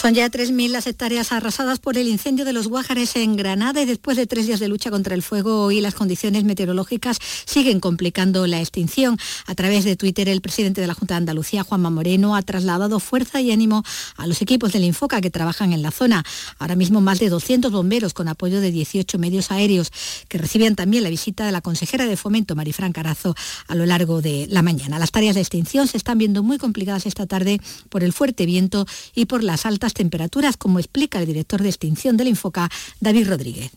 [0.00, 3.84] Son ya 3.000 las hectáreas arrasadas por el incendio de los Guájares en Granada y
[3.84, 8.46] después de tres días de lucha contra el fuego y las condiciones meteorológicas siguen complicando
[8.46, 9.18] la extinción.
[9.46, 13.00] A través de Twitter, el presidente de la Junta de Andalucía, Juanma Moreno, ha trasladado
[13.00, 13.82] fuerza y ánimo
[14.16, 16.22] a los equipos del Infoca que trabajan en la zona.
[16.60, 19.90] Ahora mismo más de 200 bomberos con apoyo de 18 medios aéreos
[20.28, 23.34] que recibían también la visita de la consejera de Fomento, Marifran Carazo,
[23.66, 25.00] a lo largo de la mañana.
[25.00, 28.86] Las tareas de extinción se están viendo muy complicadas esta tarde por el fuerte viento
[29.12, 32.70] y por las altas temperaturas, como explica el director de extinción del Infoca,
[33.00, 33.72] David Rodríguez.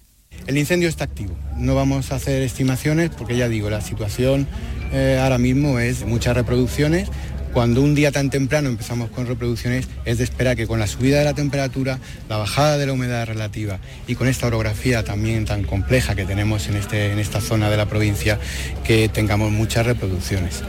[0.48, 1.36] El incendio está activo.
[1.58, 4.48] No vamos a hacer estimaciones porque ya digo, la situación
[4.94, 7.10] eh, ahora mismo es muchas reproducciones,
[7.54, 11.20] cuando un día tan temprano empezamos con reproducciones, es de esperar que con la subida
[11.20, 15.64] de la temperatura, la bajada de la humedad relativa y con esta orografía también tan
[15.64, 18.40] compleja que tenemos en, este, en esta zona de la provincia,
[18.84, 20.64] que tengamos muchas reproducciones.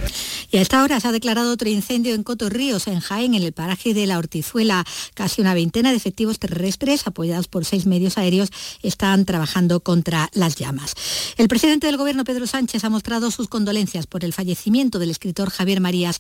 [0.51, 3.43] Y a esta hora se ha declarado otro incendio en Coto Ríos, en Jaén, en
[3.43, 4.85] el paraje de la Hortizuela.
[5.15, 8.51] Casi una veintena de efectivos terrestres, apoyados por seis medios aéreos,
[8.83, 10.95] están trabajando contra las llamas.
[11.39, 15.49] El presidente del Gobierno, Pedro Sánchez, ha mostrado sus condolencias por el fallecimiento del escritor
[15.49, 16.19] Javier Marías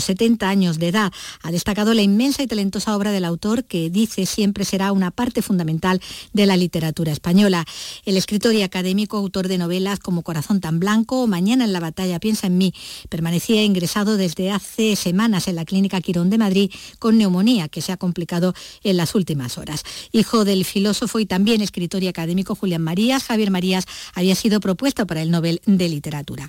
[0.00, 1.12] 70 años de edad.
[1.42, 5.42] Ha destacado la inmensa y talentosa obra del autor, que dice siempre será una parte
[5.42, 6.00] fundamental
[6.32, 7.64] de la literatura española.
[8.04, 11.80] El escritor y académico, autor de novelas como Corazón tan blanco o Mañana en la
[11.80, 12.72] batalla piensa en mí,
[13.08, 17.92] permanecía ingresado desde hace semanas en la Clínica Quirón de Madrid con neumonía que se
[17.92, 19.82] ha complicado en las últimas horas.
[20.12, 25.06] Hijo del filósofo y también escritor y académico Julián Marías, Javier Marías había sido propuesto
[25.06, 26.48] para el Nobel de Literatura.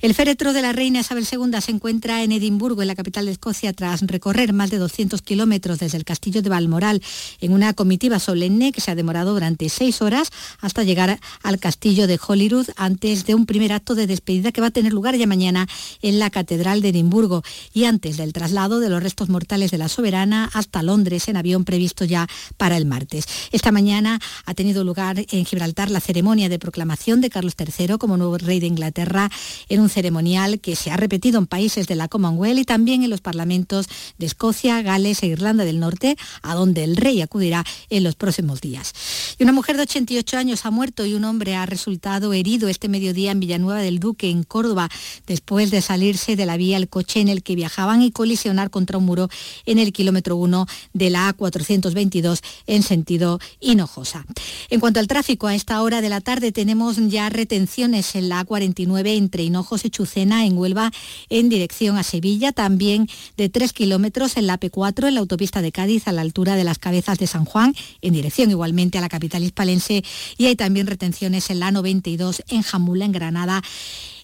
[0.00, 3.32] El féretro de la reina Isabel II se encuentra en Edimburgo, en la capital de
[3.32, 7.02] Escocia, tras recorrer más de 200 kilómetros desde el castillo de Balmoral
[7.40, 12.06] en una comitiva solemne que se ha demorado durante seis horas hasta llegar al castillo
[12.06, 15.26] de Holyrood antes de un primer acto de despedida que va a tener lugar ya
[15.26, 15.68] mañana
[16.02, 17.42] en la catedral de Edimburgo
[17.72, 21.64] y antes del traslado de los restos mortales de la soberana hasta Londres en avión
[21.64, 22.26] previsto ya
[22.56, 23.26] para el martes.
[23.52, 28.16] Esta mañana ha tenido lugar en Gibraltar la ceremonia de proclamación de Carlos III como
[28.16, 29.30] nuevo rey de Inglaterra
[29.68, 33.20] en un ceremonial que se ha repetido en países de la Commonwealth también en los
[33.20, 38.14] parlamentos de Escocia, Gales e Irlanda del Norte, a donde el rey acudirá en los
[38.14, 38.92] próximos días.
[39.40, 42.88] Y una mujer de 88 años ha muerto y un hombre ha resultado herido este
[42.88, 44.88] mediodía en Villanueva del Duque, en Córdoba,
[45.26, 48.98] después de salirse de la vía el coche en el que viajaban y colisionar contra
[48.98, 49.28] un muro
[49.66, 54.24] en el kilómetro 1 de la A422 en sentido Hinojosa.
[54.68, 58.46] En cuanto al tráfico, a esta hora de la tarde tenemos ya retenciones en la
[58.46, 60.92] A49 entre Hinojos y Chucena en Huelva
[61.30, 65.72] en dirección a Sevilla, también de 3 kilómetros en la P4 en la autopista de
[65.72, 69.08] Cádiz a la altura de las cabezas de San Juan en dirección igualmente a la
[69.08, 70.04] capital hispalense.
[70.36, 73.62] Y hay también retenciones en la 92 en Jamula en Granada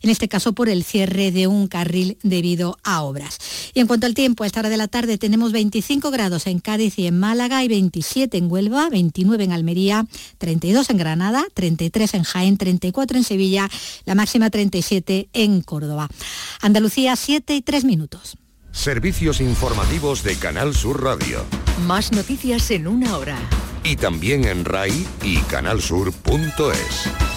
[0.06, 3.38] en este caso por el cierre de un carril debido a obras.
[3.74, 6.60] Y en cuanto al tiempo, a esta hora de la tarde tenemos 25 grados en
[6.60, 10.06] Cádiz y en Málaga y 27 en Huelva, 29 en Almería,
[10.38, 13.68] 32 en Granada, 33 en Jaén, 34 en Sevilla,
[14.04, 16.08] la máxima 37 en Córdoba.
[16.60, 18.36] Andalucía 7 y 3 minutos.
[18.70, 21.44] Servicios informativos de Canal Sur Radio.
[21.86, 23.38] Más noticias en una hora.
[23.82, 27.35] Y también en RAI y canalsur.es.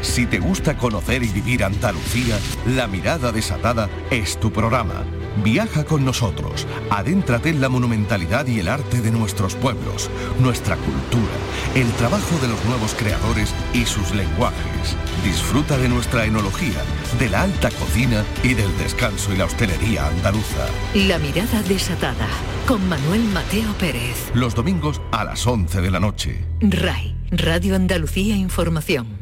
[0.00, 5.04] Si te gusta conocer y vivir Andalucía, La Mirada Desatada es tu programa.
[5.42, 10.10] Viaja con nosotros, adéntrate en la monumentalidad y el arte de nuestros pueblos,
[10.40, 11.32] nuestra cultura,
[11.74, 14.96] el trabajo de los nuevos creadores y sus lenguajes.
[15.24, 16.82] Disfruta de nuestra enología,
[17.18, 20.66] de la alta cocina y del descanso y la hostelería andaluza.
[20.94, 22.28] La Mirada Desatada,
[22.66, 24.30] con Manuel Mateo Pérez.
[24.34, 26.44] Los domingos a las 11 de la noche.
[26.60, 29.21] RAI, Radio Andalucía Información.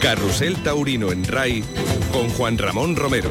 [0.00, 1.64] Carrusel Taurino en RAI
[2.12, 3.30] con Juan Ramón Romero.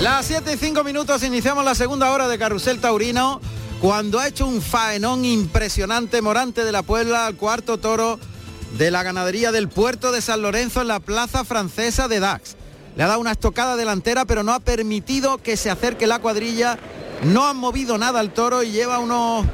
[0.00, 3.40] Las 7 y 5 minutos iniciamos la segunda hora de Carrusel Taurino
[3.80, 8.18] cuando ha hecho un faenón impresionante Morante de la Puebla al cuarto toro
[8.76, 12.56] de la ganadería del puerto de San Lorenzo en la plaza francesa de Dax.
[12.96, 16.78] Le ha dado una estocada delantera, pero no ha permitido que se acerque la cuadrilla.
[17.24, 19.44] No han movido nada al toro y lleva unos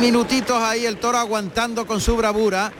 [0.00, 2.72] minutitos ahí el toro aguantando con su bravura.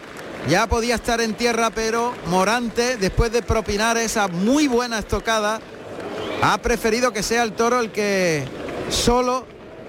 [0.48, 5.60] Ya podía estar en tierra, pero Morante, después de propinar esa muy buena estocada,
[6.42, 8.44] ha preferido que sea el toro el que
[8.90, 9.46] solo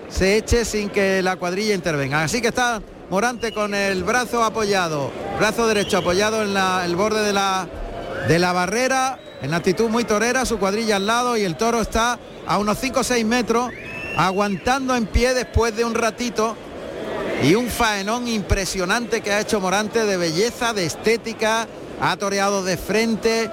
[0.10, 2.24] se eche sin que la cuadrilla intervenga.
[2.24, 7.34] Así que está Morante con el brazo apoyado, brazo derecho apoyado en el borde de
[7.34, 7.68] la,
[8.28, 12.20] de la barrera, en actitud muy torera, su cuadrilla al lado y el toro está
[12.46, 13.72] a unos 5 o 6 metros,
[14.16, 16.56] aguantando en pie después de un ratito
[17.44, 21.68] y un faenón impresionante que ha hecho Morante de belleza, de estética,
[22.00, 23.50] ha toreado de frente,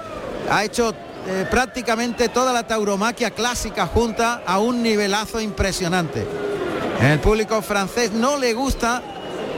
[0.49, 0.93] ha hecho
[1.27, 6.25] eh, prácticamente toda la tauromaquia clásica junta a un nivelazo impresionante.
[7.01, 9.01] El público francés no le gusta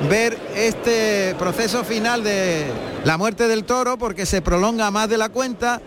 [0.09, 2.67] ver este proceso final de
[3.03, 5.81] la muerte del toro porque se prolonga más de la cuenta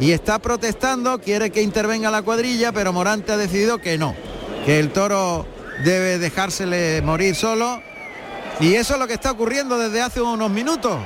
[0.00, 4.14] y está protestando, quiere que intervenga la cuadrilla, pero Morante ha decidido que no,
[4.64, 5.46] que el toro
[5.84, 7.82] debe dejársele morir solo.
[8.60, 10.98] Y eso es lo que está ocurriendo desde hace unos minutos.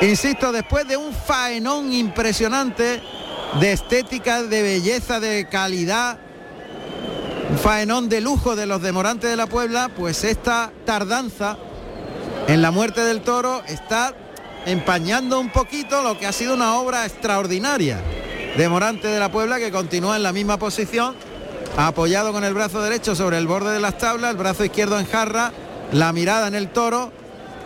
[0.00, 3.02] Insisto, después de un faenón impresionante
[3.60, 6.18] de estética, de belleza, de calidad,
[7.50, 11.58] un faenón de lujo de los demorantes de la Puebla, pues esta tardanza
[12.46, 14.14] en la muerte del toro está
[14.66, 18.00] empañando un poquito lo que ha sido una obra extraordinaria
[18.56, 21.14] de Morante de la Puebla que continúa en la misma posición,
[21.76, 25.06] apoyado con el brazo derecho sobre el borde de las tablas, el brazo izquierdo en
[25.06, 25.52] jarra,
[25.92, 27.12] la mirada en el toro,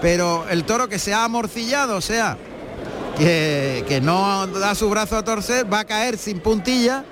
[0.01, 2.37] pero el toro que se ha amorcillado, o sea,
[3.19, 7.05] que, que no da su brazo a torcer, va a caer sin puntilla,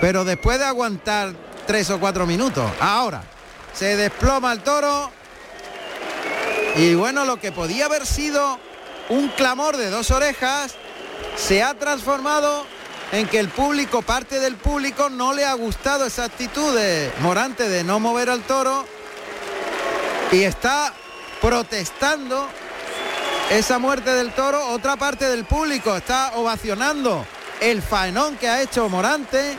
[0.00, 1.32] pero después de aguantar
[1.66, 2.70] tres o cuatro minutos.
[2.80, 3.22] Ahora,
[3.72, 5.10] se desploma el toro
[6.76, 8.58] y bueno, lo que podía haber sido
[9.08, 10.74] un clamor de dos orejas
[11.36, 12.66] se ha transformado
[13.12, 17.68] en que el público, parte del público, no le ha gustado esa actitud de Morante
[17.68, 18.86] de no mover al toro
[20.32, 20.92] y está
[21.40, 22.48] protestando
[23.50, 24.68] esa muerte del toro.
[24.68, 27.26] Otra parte del público está ovacionando
[27.60, 29.56] el faenón que ha hecho Morante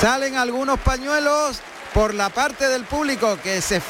[0.00, 1.60] Salen algunos pañuelos
[1.92, 3.82] por la parte del público que se,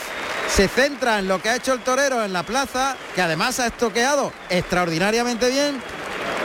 [0.49, 3.67] se centra en lo que ha hecho el torero en la plaza, que además ha
[3.67, 5.81] estoqueado extraordinariamente bien,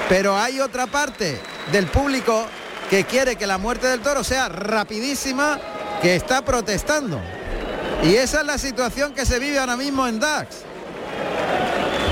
[0.10, 1.40] pero hay otra parte
[1.72, 2.46] del público
[2.90, 5.60] que quiere que la muerte del toro sea rapidísima,
[6.02, 7.20] que está protestando.
[8.04, 10.58] Y esa es la situación que se vive ahora mismo en DAX.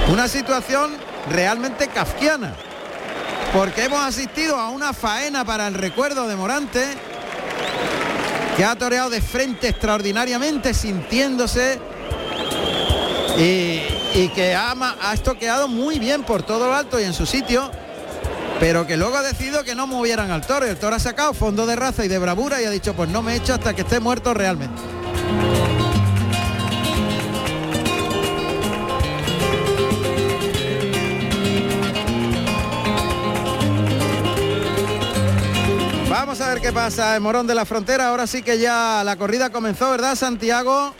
[0.10, 0.92] Una situación
[1.30, 2.56] realmente kafkiana,
[3.54, 6.98] porque hemos asistido a una faena para el recuerdo de Morante,
[8.56, 11.80] que ha toreado de frente extraordinariamente, sintiéndose
[13.38, 17.72] y, que ha, ha estoqueado muy bien por todo lo alto y en su sitio,
[18.60, 20.68] pero que luego ha decidido que no movieran al toro.
[20.68, 23.10] Y el toro ha sacado fondo de raza y de bravura y ha dicho, pues
[23.10, 25.01] no me echo hasta que esté muerto realmente.
[36.32, 38.08] Vamos a ver qué pasa en Morón de la Frontera.
[38.08, 40.96] Ahora sí que ya la corrida comenzó, ¿verdad, Santiago?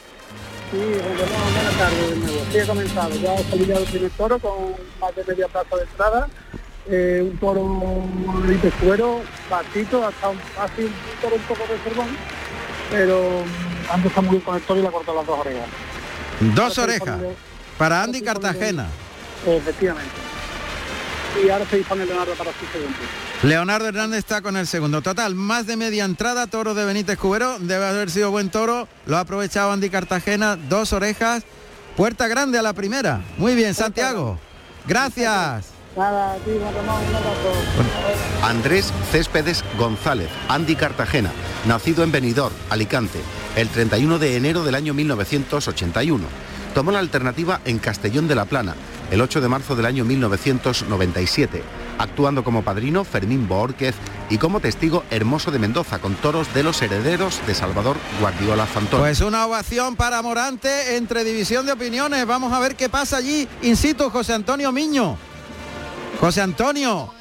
[0.70, 2.46] Sí, buenas tardes de nuevo.
[2.52, 3.16] Sí, he comenzado.
[3.16, 6.28] Ya he salido el primer toro con más de media plaza de entrada.
[6.90, 7.82] Eh, un toro
[8.46, 12.08] de cuero, bastito, hasta un, así un toro un poco de sermón,
[12.90, 13.44] pero
[13.90, 15.68] antes está muy bien con el toro y le ha cortado las dos orejas.
[16.42, 17.20] Dos orejas.
[17.78, 18.90] Para Andy Cartagena.
[19.48, 20.31] Efectivamente.
[21.44, 22.98] Y ahora se dispone Leonardo para su segundo.
[23.44, 25.02] Leonardo Hernández está con el segundo.
[25.02, 27.58] Total, más de media entrada, toro de Benítez Cubero.
[27.60, 28.88] Debe haber sido buen toro.
[29.06, 30.56] Lo ha aprovechado Andy Cartagena.
[30.56, 31.44] Dos orejas.
[31.96, 33.22] Puerta grande a la primera.
[33.38, 34.40] Muy bien, Santiago.
[34.88, 35.72] Gracias.
[38.44, 41.32] Andrés Céspedes González, Andy Cartagena,
[41.66, 43.20] nacido en Benidorm, Alicante,
[43.58, 46.24] el 31 de enero del año 1981.
[46.74, 48.76] Tomó la alternativa en Castellón de la Plana,
[49.12, 51.62] el 8 de marzo del año 1997
[52.02, 53.96] actuando como padrino Fermín Borquez
[54.30, 59.02] y como testigo Hermoso de Mendoza, con toros de los herederos de Salvador Guardiola Fantón.
[59.02, 62.26] Pues una ovación para Morante entre división de opiniones.
[62.26, 65.18] Vamos a ver qué pasa allí in situ, José Antonio Miño.
[66.20, 67.14] José Antonio.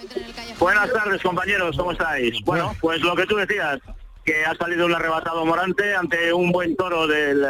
[0.58, 2.38] Buenas tardes, compañeros, ¿cómo estáis?
[2.44, 3.78] Bueno, pues lo que tú decías,
[4.24, 7.46] que ha salido un arrebatado Morante ante un buen toro del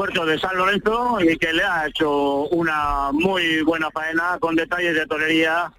[0.00, 4.94] puerto de San Lorenzo y que le ha hecho una muy buena faena con detalles
[4.94, 5.70] de torería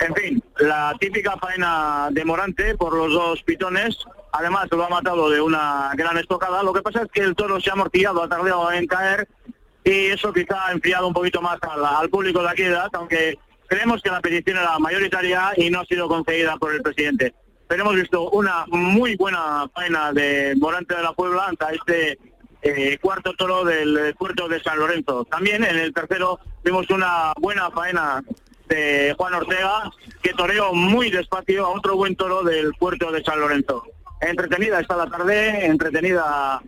[0.00, 3.96] en fin, la típica faena de Morante por los dos pitones.
[4.32, 6.64] Además, lo ha matado de una gran estocada.
[6.64, 9.28] Lo que pasa es que el toro se ha amortillado, ha tardado en caer
[9.84, 14.02] y eso quizá ha enfriado un poquito más al, público de aquí edad, aunque creemos
[14.02, 17.34] que la petición era mayoritaria y no ha sido concedida por el presidente.
[17.68, 22.18] Pero hemos visto una muy buena faena de Morante de la Puebla ante este
[22.62, 25.24] eh, cuarto toro del puerto de San Lorenzo.
[25.24, 28.22] También en el tercero vimos una buena faena
[28.68, 29.90] de Juan Ortega,
[30.22, 33.84] que toreó muy despacio a otro buen toro del puerto de San Lorenzo.
[34.20, 36.60] Entretenida está la tarde, entretenida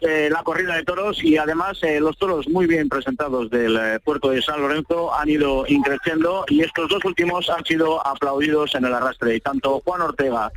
[0.00, 3.98] eh, la corrida de toros y además eh, los toros muy bien presentados del eh,
[4.04, 8.84] puerto de San Lorenzo han ido increciendo y estos dos últimos han sido aplaudidos en
[8.84, 10.52] el arrastre y tanto Juan Ortega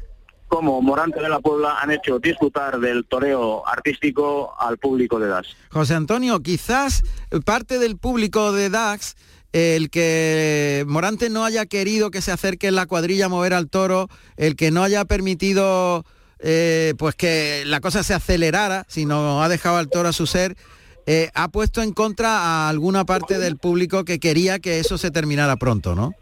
[0.51, 5.55] como Morante de la Puebla han hecho disfrutar del toreo artístico al público de DAX.
[5.70, 7.03] José Antonio, quizás
[7.46, 9.15] parte del público de DAX
[9.53, 13.70] el que Morante no haya querido que se acerque en la cuadrilla a mover al
[13.70, 16.03] toro, el que no haya permitido
[16.39, 20.58] eh, pues que la cosa se acelerara, sino ha dejado al toro a su ser,
[21.05, 25.12] eh, ha puesto en contra a alguna parte del público que quería que eso se
[25.12, 26.13] terminara pronto, ¿no?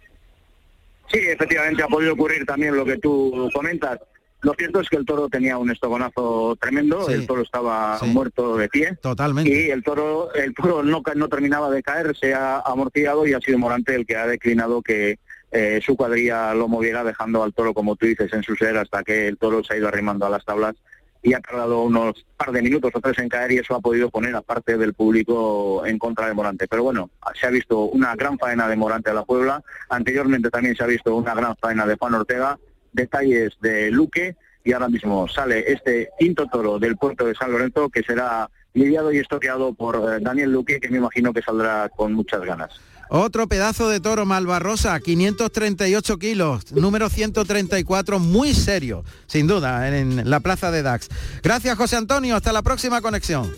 [1.12, 4.00] Sí, efectivamente ha podido ocurrir también lo que tú comentas.
[4.42, 8.70] Lo cierto es que el toro tenía un estogonazo tremendo, el toro estaba muerto de
[8.70, 8.98] pie.
[9.02, 9.50] Totalmente.
[9.50, 13.42] Y el toro, el toro no, no terminaba de caer, se ha amortiguado y ha
[13.42, 15.20] sido Morante el que ha declinado que
[15.52, 19.04] eh, su cuadrilla lo moviera dejando al toro, como tú dices, en su ser hasta
[19.04, 20.76] que el toro se ha ido arrimando a las tablas
[21.22, 24.10] y ha tardado unos par de minutos o tres en caer y eso ha podido
[24.10, 26.68] poner a parte del público en contra de Morante.
[26.68, 30.76] Pero bueno, se ha visto una gran faena de Morante a la Puebla, anteriormente también
[30.76, 32.58] se ha visto una gran faena de Juan Ortega,
[32.94, 37.90] detalles de Luque y ahora mismo sale este quinto toro del puerto de San Lorenzo
[37.90, 42.14] que será lidiado y estoqueado por eh, Daniel Luque que me imagino que saldrá con
[42.14, 42.72] muchas ganas.
[43.12, 50.40] Otro pedazo de toro Malvarrosa, 538 kilos, número 134, muy serio, sin duda, en la
[50.42, 51.10] plaza de Dax.
[51.42, 53.52] Gracias José Antonio, hasta la próxima conexión.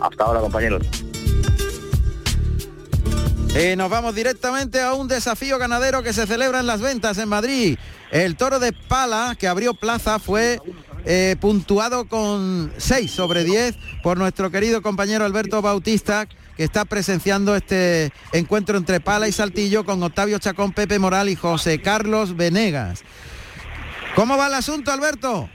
[0.00, 0.82] Hasta ahora compañeros.
[3.54, 7.28] Eh, nos vamos directamente a un desafío ganadero que se celebra en las ventas en
[7.28, 7.78] Madrid.
[8.10, 10.60] El toro de pala que abrió plaza fue
[11.04, 16.26] eh, puntuado con 6 sobre 10 por nuestro querido compañero Alberto Bautista
[16.58, 21.36] que está presenciando este encuentro entre Pala y Saltillo con Octavio Chacón, Pepe Moral y
[21.36, 23.04] José Carlos Venegas.
[24.16, 25.48] ¿Cómo va el asunto, Alberto?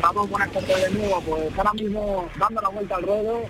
[0.00, 1.20] Pablo, buenas tardes de nuevo.
[1.20, 3.42] Pues ahora mismo dando la vuelta al ruedo,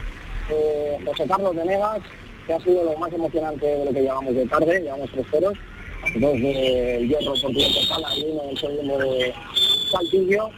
[0.50, 2.00] eh, José Carlos Venegas,
[2.46, 5.54] que ha sido lo más emocionante de lo que llevamos de tarde, llevamos tres ceros,
[6.14, 9.34] dos del hierro de Pala y uno del segundo de
[9.90, 10.50] Saltillo.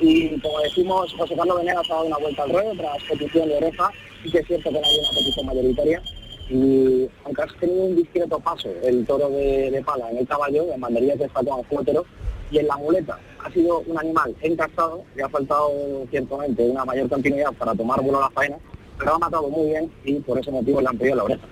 [0.00, 3.56] Y como decimos, José Carlos Venegas ha dado una vuelta al ruedo tras petición de
[3.56, 3.90] oreja
[4.26, 6.02] sí que es cierto que no hay una petición mayoritaria
[6.48, 10.80] y aunque has tenido un discreto paso el toro de, pala en el caballo, en
[10.80, 12.04] banderías de estatua cuétero
[12.50, 15.72] y en la muleta ha sido un animal encastado y ha faltado
[16.10, 18.58] ciertamente una mayor continuidad para tomar vuelo a la faena,
[18.98, 21.46] pero ha matado muy bien y por ese motivo le han pedido la oreja.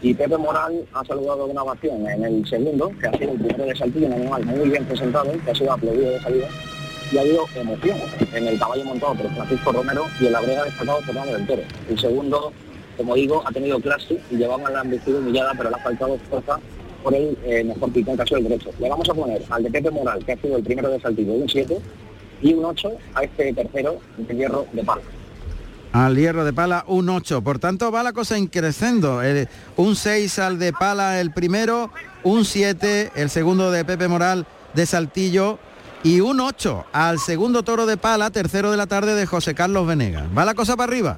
[0.00, 3.64] Y Pepe Moral ha saludado una ovación en el segundo, que ha sido el primero
[3.64, 6.48] de Saltillo, un animal muy bien presentado, que ha sido aplaudido de salida,
[7.10, 7.98] y ha habido emoción
[8.32, 11.62] en el caballo montado por Francisco Romero y en la brega destacado Fernando del Toro.
[11.88, 12.52] El segundo,
[12.96, 16.60] como digo, ha tenido clase y llevaba la embestida humillada, pero le ha faltado fuerza
[17.02, 18.70] por el eh, mejor picón caso del derecho.
[18.78, 21.32] Le vamos a poner al de Pepe Moral, que ha sido el primero de Saltillo,
[21.32, 21.76] un 7,
[22.42, 25.02] y un 8 a este tercero de hierro de pala.
[25.92, 29.20] Al hierro de pala un 8, por tanto va la cosa increciendo.
[29.76, 31.90] un 6 al de pala el primero,
[32.22, 35.58] un 7 el segundo de Pepe Moral de Saltillo
[36.02, 39.86] y un 8 al segundo toro de pala, tercero de la tarde de José Carlos
[39.86, 40.24] Venegas.
[40.36, 41.16] ¿Va la cosa para arriba?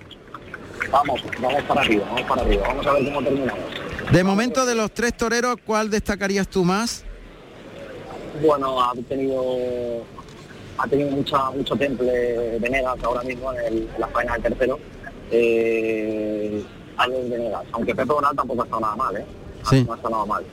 [0.91, 2.63] Vamos, vamos para arriba, vamos para arriba.
[2.67, 3.63] Vamos a ver cómo terminamos.
[4.11, 7.05] De momento de los tres toreros, ¿cuál destacarías tú más?
[8.43, 10.05] Bueno, ha tenido
[10.83, 14.79] ha tenido mucha, mucho temple Venegas ahora mismo en, la faena del tercero.
[15.31, 16.65] Eh,
[17.09, 19.25] Venegas, aunque Pepe Bonal tampoco ha estado nada mal, ¿eh?
[19.69, 19.85] Sí.
[19.85, 20.45] No ha estado nada mal.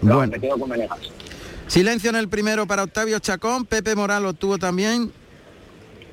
[0.00, 0.32] bueno.
[0.32, 0.98] Me quedo con Venegas.
[1.66, 5.12] Silencio en el primero para Octavio Chacón, Pepe Moral lo tuvo también.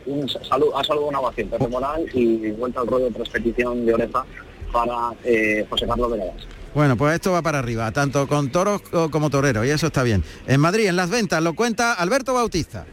[0.06, 3.94] Un saludo, ha saludado una ovación Pepe Moral y vuelta al ruedo tras petición de
[3.94, 4.26] oreja
[4.72, 6.48] para eh, José Carlos Venegas.
[6.74, 10.24] Bueno, pues esto va para arriba, tanto con toros como toreros, y eso está bien.
[10.48, 12.86] En Madrid, en las ventas, lo cuenta Alberto Bautista.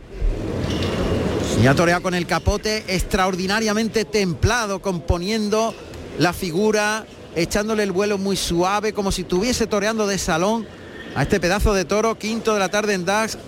[1.61, 5.75] Y ha toreado con el capote extraordinariamente templado, componiendo
[6.19, 10.67] la figura, echándole el vuelo muy suave, como si estuviese toreando de salón
[11.15, 13.39] a este pedazo de toro, quinto de la tarde en Dax.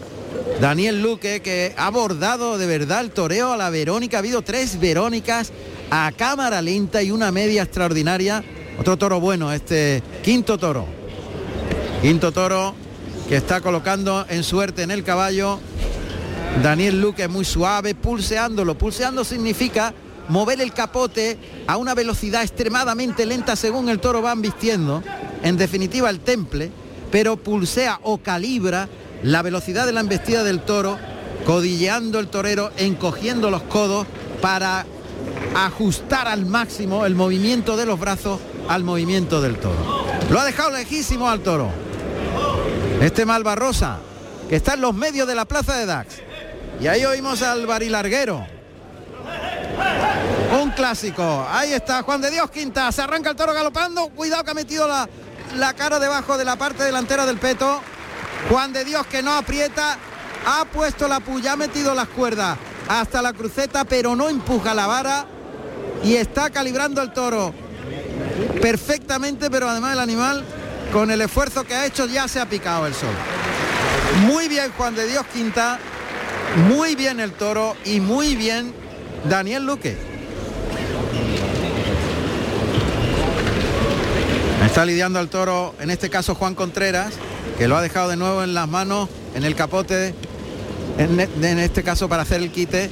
[0.60, 4.16] Daniel Luque, que ha abordado de verdad el toreo a la Verónica.
[4.16, 5.52] Ha habido tres Verónicas
[5.90, 8.42] a cámara lenta y una media extraordinaria.
[8.80, 10.86] Otro toro bueno, este quinto toro.
[12.00, 12.74] Quinto toro
[13.28, 15.60] que está colocando en suerte en el caballo.
[16.62, 18.76] Daniel Luque muy suave, pulseándolo.
[18.76, 19.94] Pulseando significa
[20.28, 25.02] mover el capote a una velocidad extremadamente lenta según el toro van vistiendo
[25.42, 26.70] en definitiva el temple,
[27.10, 28.88] pero pulsea o calibra
[29.22, 30.98] la velocidad de la embestida del toro,
[31.46, 34.06] codilleando el torero, encogiendo los codos
[34.42, 34.84] para
[35.54, 40.04] ajustar al máximo el movimiento de los brazos al movimiento del toro.
[40.30, 41.70] Lo ha dejado lejísimo al toro.
[43.00, 43.98] Este Malvarrosa,
[44.48, 46.27] que está en los medios de la plaza de Dax.
[46.80, 48.47] Y ahí oímos al barilarguero.
[50.61, 51.47] Un clásico.
[51.50, 52.90] Ahí está Juan de Dios Quinta.
[52.92, 54.08] Se arranca el toro galopando.
[54.08, 55.08] Cuidado que ha metido la,
[55.56, 57.80] la cara debajo de la parte delantera del peto.
[58.49, 59.99] Juan de Dios que no aprieta.
[60.47, 62.56] Ha puesto la puya, ha metido las cuerdas
[62.88, 65.26] hasta la cruceta, pero no empuja la vara.
[66.04, 67.52] Y está calibrando el toro
[68.62, 70.44] perfectamente, pero además el animal,
[70.92, 73.14] con el esfuerzo que ha hecho, ya se ha picado el sol.
[74.26, 75.78] Muy bien Juan de Dios Quinta,
[76.56, 78.72] muy bien el toro y muy bien
[79.28, 79.96] Daniel Luque.
[84.64, 87.14] Está lidiando al toro, en este caso Juan Contreras,
[87.56, 90.14] que lo ha dejado de nuevo en las manos, en el capote,
[90.98, 92.90] en, en este caso para hacer el quite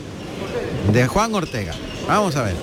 [0.92, 1.75] de Juan Ortega.
[2.08, 2.54] Vamos a ver.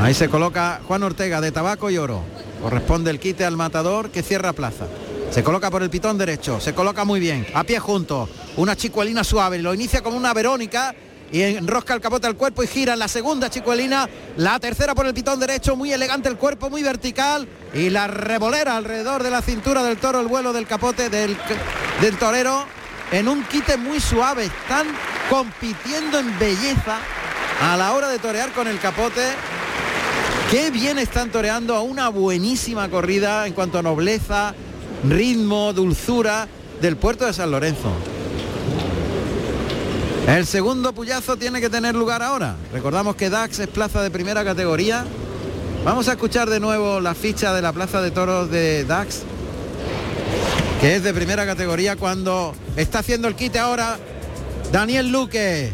[0.00, 2.22] Ahí se coloca Juan Ortega de tabaco y oro.
[2.62, 4.86] Corresponde el quite al matador que cierra plaza.
[5.30, 9.22] Se coloca por el pitón derecho, se coloca muy bien, a pie junto, una chicuelina
[9.22, 10.92] suave, lo inicia como una Verónica
[11.30, 15.06] y enrosca el capote al cuerpo y gira en la segunda chicuelina, la tercera por
[15.06, 17.46] el pitón derecho, muy elegante el cuerpo, muy vertical.
[17.72, 21.36] Y la revolera alrededor de la cintura del toro, el vuelo del capote del,
[22.00, 22.64] del torero
[23.12, 24.88] en un quite muy suave, están
[25.28, 26.98] compitiendo en belleza
[27.62, 29.22] a la hora de torear con el capote.
[30.50, 34.52] Qué bien están toreando a una buenísima corrida en cuanto a nobleza,
[35.08, 36.48] ritmo, dulzura
[36.80, 37.90] del puerto de San Lorenzo.
[40.26, 42.54] El segundo puyazo tiene que tener lugar ahora.
[42.72, 45.04] Recordamos que Dax es plaza de primera categoría.
[45.84, 49.22] Vamos a escuchar de nuevo la ficha de la plaza de toros de Dax,
[50.80, 53.98] que es de primera categoría cuando está haciendo el quite ahora
[54.70, 55.72] Daniel Luque.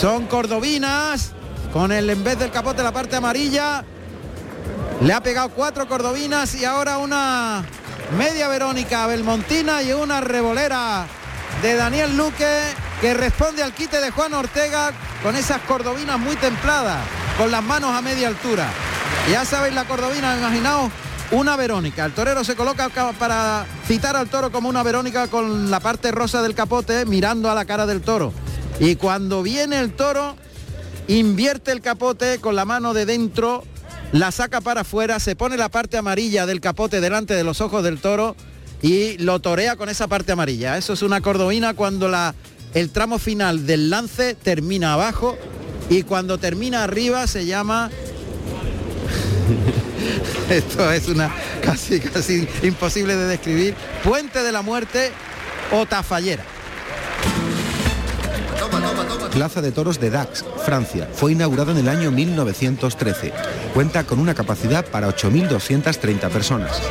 [0.00, 1.32] Son cordobinas
[1.72, 3.84] con el en vez del capote la parte amarilla.
[5.02, 7.64] Le ha pegado cuatro cordobinas y ahora una
[8.16, 11.06] media Verónica Belmontina y una revolera
[11.62, 12.62] de Daniel Luque
[13.00, 14.92] que responde al quite de Juan Ortega
[15.22, 16.98] con esas cordobinas muy templadas,
[17.38, 18.68] con las manos a media altura.
[19.30, 20.90] Ya sabéis la cordobina, imaginaos
[21.30, 22.04] una Verónica.
[22.04, 26.42] El torero se coloca para citar al toro como una Verónica con la parte rosa
[26.42, 28.32] del capote mirando a la cara del toro.
[28.80, 30.36] Y cuando viene el toro,
[31.06, 33.62] invierte el capote con la mano de dentro,
[34.12, 37.84] la saca para afuera, se pone la parte amarilla del capote delante de los ojos
[37.84, 38.34] del toro
[38.82, 40.76] y lo torea con esa parte amarilla.
[40.76, 42.34] Eso es una cordobina cuando la,
[42.74, 45.38] el tramo final del lance termina abajo
[45.88, 47.90] y cuando termina arriba se llama
[50.50, 55.10] esto es una casi casi imposible de describir puente de la muerte
[55.72, 56.44] o tafallera
[59.32, 61.08] Plaza de Toros de Dax, Francia.
[61.12, 63.32] Fue inaugurada en el año 1913.
[63.72, 66.82] Cuenta con una capacidad para 8.230 personas.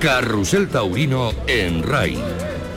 [0.00, 2.18] Carrusel Taurino en RAI.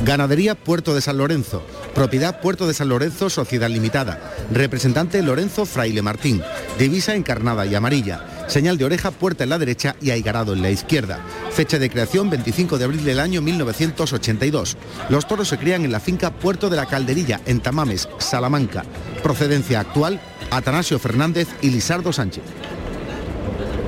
[0.03, 1.63] Ganadería Puerto de San Lorenzo.
[1.95, 4.19] Propiedad Puerto de San Lorenzo Sociedad Limitada.
[4.51, 6.43] Representante Lorenzo Fraile Martín.
[6.77, 8.45] Divisa encarnada y amarilla.
[8.47, 11.19] Señal de oreja puerta en la derecha y aigarado en la izquierda.
[11.51, 14.75] Fecha de creación 25 de abril del año 1982.
[15.07, 18.83] Los toros se crían en la finca Puerto de la Calderilla, en Tamames, Salamanca.
[19.23, 20.19] Procedencia actual,
[20.51, 22.43] Atanasio Fernández y Lisardo Sánchez.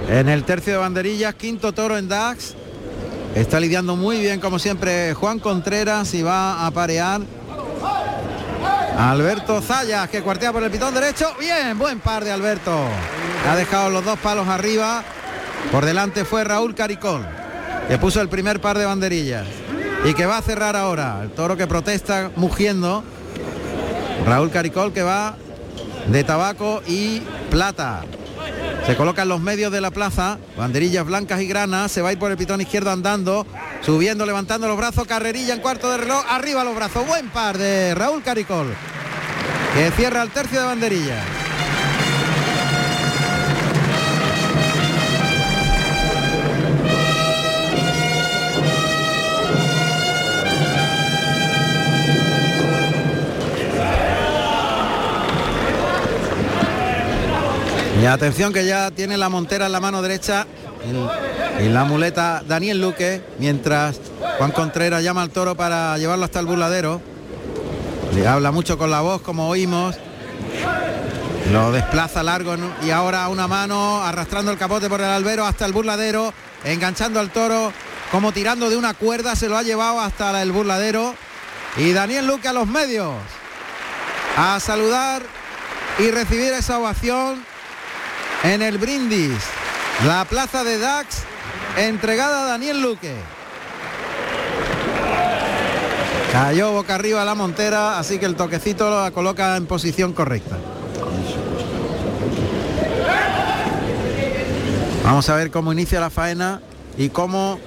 [0.09, 2.55] En el tercio de banderillas, quinto toro en Dax.
[3.35, 7.19] Está lidiando muy bien, como siempre, Juan Contreras y va a parear.
[8.97, 11.27] Alberto Zayas, que cuartea por el pitón derecho.
[11.37, 12.73] Bien, buen par de Alberto.
[13.49, 15.03] Ha dejado los dos palos arriba.
[15.69, 17.25] Por delante fue Raúl Caricol,
[17.89, 19.45] que puso el primer par de banderillas.
[20.05, 21.19] Y que va a cerrar ahora.
[21.23, 23.03] El toro que protesta mugiendo.
[24.25, 25.35] Raúl Caricol que va
[26.07, 27.19] de tabaco y
[27.51, 28.03] plata.
[28.85, 32.13] Se coloca en los medios de la plaza, banderillas blancas y granas, se va a
[32.13, 33.47] ir por el pitón izquierdo andando,
[33.81, 37.95] subiendo, levantando los brazos, carrerilla en cuarto de reloj, arriba los brazos, buen par de
[37.95, 38.75] Raúl Caricol,
[39.73, 41.44] que cierra el tercio de banderillas.
[58.07, 60.45] Atención que ya tiene la montera en la mano derecha
[61.59, 63.99] y la muleta Daniel Luque, mientras
[64.37, 67.01] Juan Contreras llama al toro para llevarlo hasta el burladero.
[68.13, 69.95] Le habla mucho con la voz, como oímos.
[71.51, 75.73] Lo desplaza largo y ahora una mano arrastrando el capote por el albero hasta el
[75.73, 77.73] burladero, enganchando al toro,
[78.11, 81.15] como tirando de una cuerda, se lo ha llevado hasta el burladero.
[81.77, 83.13] Y Daniel Luque a los medios
[84.37, 85.23] a saludar
[85.99, 87.54] y recibir esa ovación
[88.53, 89.43] en el brindis.
[90.05, 91.23] La plaza de Dax
[91.77, 93.13] entregada a Daniel Luque.
[96.31, 100.57] Cayó boca arriba la montera, así que el toquecito la coloca en posición correcta.
[105.03, 106.61] Vamos a ver cómo inicia la faena
[106.97, 107.59] y cómo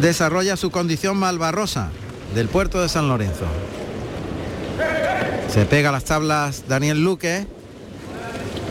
[0.00, 1.90] desarrolla su condición malvarrosa
[2.34, 3.44] del puerto de San Lorenzo.
[5.52, 7.46] Se pega a las tablas Daniel Luque.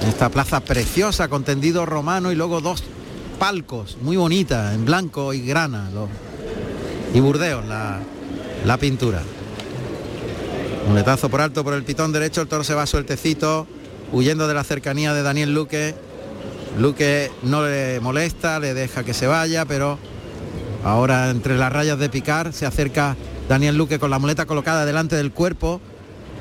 [0.08, 2.84] Esta plaza preciosa con tendido romano y luego dos
[3.40, 5.90] palcos muy bonitas en blanco y grana.
[7.14, 8.00] y burdeos la,
[8.66, 9.22] la pintura.
[10.88, 13.66] Muletazo por alto por el pitón derecho, el toro se va sueltecito,
[14.12, 15.96] huyendo de la cercanía de Daniel Luque.
[16.78, 19.98] Luque no le molesta, le deja que se vaya, pero
[20.84, 23.16] ahora entre las rayas de picar se acerca
[23.48, 25.80] Daniel Luque con la muleta colocada delante del cuerpo,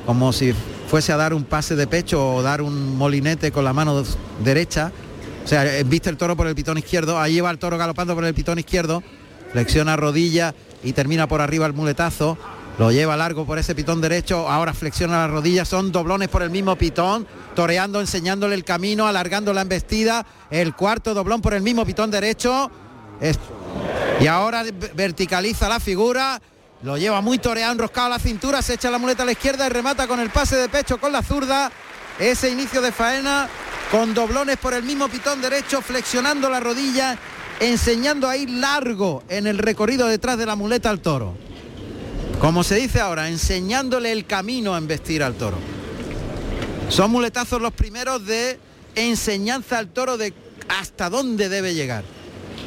[0.05, 0.53] como si
[0.93, 4.05] fuese a dar un pase de pecho o dar un molinete con la mano
[4.45, 4.93] derecha.
[5.43, 8.27] O sea, viste el toro por el pitón izquierdo, ahí va el toro galopando por
[8.27, 9.03] el pitón izquierdo,
[9.53, 12.37] flexiona rodilla y termina por arriba el muletazo.
[12.79, 16.51] Lo lleva largo por ese pitón derecho, ahora flexiona las rodillas, son doblones por el
[16.51, 21.87] mismo pitón, toreando, enseñándole el camino, alargando la embestida, el cuarto doblón por el mismo
[21.87, 22.71] pitón derecho.
[24.21, 24.63] Y ahora
[24.95, 26.43] verticaliza la figura,
[26.83, 29.67] lo lleva muy toreado, enroscado a la cintura, se echa la muleta a la izquierda
[29.67, 31.71] y remata con el pase de pecho con la zurda.
[32.19, 33.49] Ese inicio de faena
[33.91, 37.19] con doblones por el mismo pitón derecho, flexionando la rodilla,
[37.61, 41.35] enseñando a ir largo en el recorrido detrás de la muleta al toro.
[42.41, 45.59] Como se dice ahora, enseñándole el camino a embestir al toro.
[46.89, 48.59] Son muletazos los primeros de
[48.97, 50.35] enseñanza al toro de
[50.69, 52.05] hasta dónde debe llegar.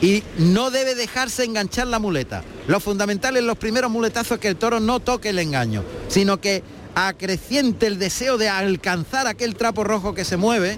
[0.02, 2.44] Y no debe dejarse enganchar la muleta.
[2.68, 6.42] Lo fundamental en los primeros muletazos es que el toro no toque el engaño, sino
[6.42, 6.64] que
[6.96, 10.78] acreciente el deseo de alcanzar aquel trapo rojo que se mueve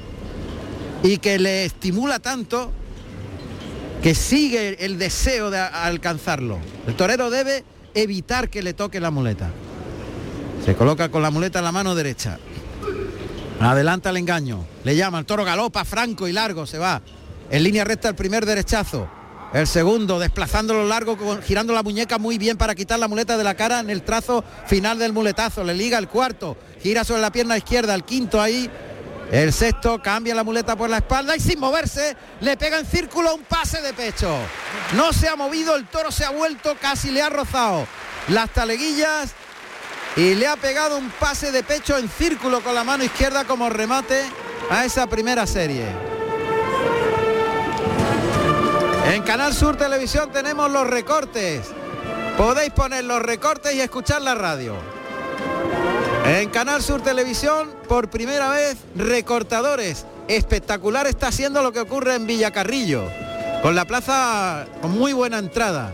[1.04, 2.72] y que le estimula tanto
[4.02, 6.60] que sigue el deseo de alcanzarlo.
[6.88, 9.52] El torero debe evitar que le toque la muleta.
[10.66, 12.40] Se coloca con la muleta en la mano derecha.
[13.60, 14.66] Adelanta el engaño.
[14.84, 16.66] Le llama el toro galopa franco y largo.
[16.66, 17.02] Se va.
[17.50, 19.10] En línea recta el primer derechazo.
[19.54, 23.56] El segundo desplazándolo largo, girando la muñeca muy bien para quitar la muleta de la
[23.56, 25.64] cara en el trazo final del muletazo.
[25.64, 26.58] Le liga el cuarto.
[26.82, 27.96] Gira sobre la pierna izquierda.
[27.96, 28.70] El quinto ahí
[29.32, 33.36] el sexto cambia la muleta por la espalda y sin moverse le pega en círculo
[33.36, 34.34] un pase de pecho.
[34.96, 37.86] No se ha movido, el toro se ha vuelto, casi le ha rozado
[38.30, 39.32] las taleguillas
[40.16, 43.70] y le ha pegado un pase de pecho en círculo con la mano izquierda como
[43.70, 44.24] remate
[44.70, 46.17] a esa primera serie.
[49.08, 51.62] En Canal Sur Televisión tenemos los recortes.
[52.36, 54.76] Podéis poner los recortes y escuchar la radio.
[56.26, 60.06] En Canal Sur Televisión, por primera vez, recortadores.
[60.28, 63.04] Espectacular está siendo lo que ocurre en Villacarrillo,
[63.62, 65.94] con la plaza con muy buena entrada.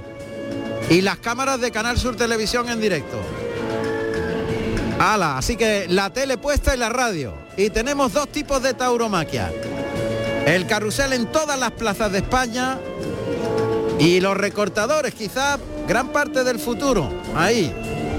[0.90, 3.22] Y las cámaras de Canal Sur Televisión en directo.
[4.98, 5.38] ¡Hala!
[5.38, 7.36] Así que la tele puesta y la radio.
[7.58, 9.52] Y tenemos dos tipos de tauromaquia.
[10.48, 12.80] El carrusel en todas las plazas de España
[14.00, 17.10] y los recortadores, quizá gran parte del futuro.
[17.36, 17.74] Ahí,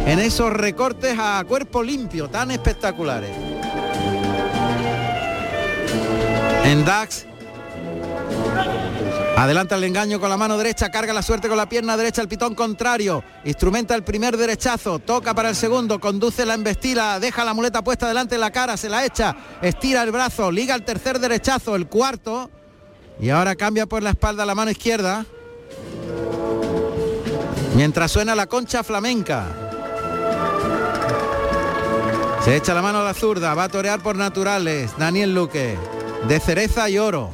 [0.06, 3.30] en esos recortes a cuerpo limpio tan espectaculares.
[6.64, 7.26] En Dax
[9.36, 12.28] Adelanta el engaño con la mano derecha, carga la suerte con la pierna derecha, el
[12.28, 17.52] pitón contrario, instrumenta el primer derechazo, toca para el segundo, conduce la embestida, deja la
[17.52, 21.18] muleta puesta delante de la cara, se la echa, estira el brazo, liga el tercer
[21.18, 22.48] derechazo, el cuarto,
[23.18, 25.26] y ahora cambia por la espalda la mano izquierda,
[27.74, 29.46] mientras suena la concha flamenca.
[32.44, 34.92] Se echa la mano a la zurda, va a torear por naturales.
[34.98, 35.76] Daniel Luque,
[36.28, 37.30] de cereza y oro.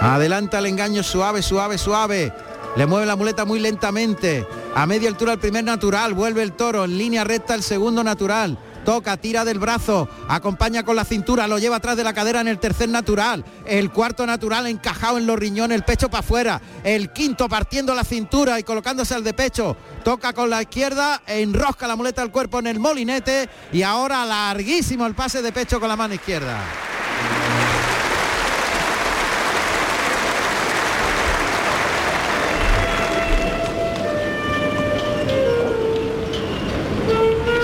[0.00, 2.32] Adelanta el engaño suave, suave, suave.
[2.76, 4.46] Le mueve la muleta muy lentamente.
[4.74, 8.58] A media altura el primer natural, vuelve el toro, en línea recta el segundo natural
[8.84, 12.48] toca, tira del brazo, acompaña con la cintura, lo lleva atrás de la cadera en
[12.48, 17.12] el tercer natural, el cuarto natural encajado en los riñones, el pecho para afuera, el
[17.12, 21.96] quinto partiendo la cintura y colocándose al de pecho, toca con la izquierda, enrosca la
[21.96, 25.96] muleta del cuerpo en el molinete y ahora larguísimo el pase de pecho con la
[25.96, 26.91] mano izquierda.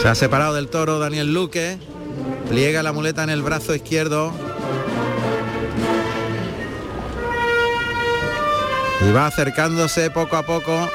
[0.00, 1.76] Se ha separado del toro Daniel Luque.
[2.48, 4.32] pliega la muleta en el brazo izquierdo.
[9.00, 10.88] Y va acercándose poco a poco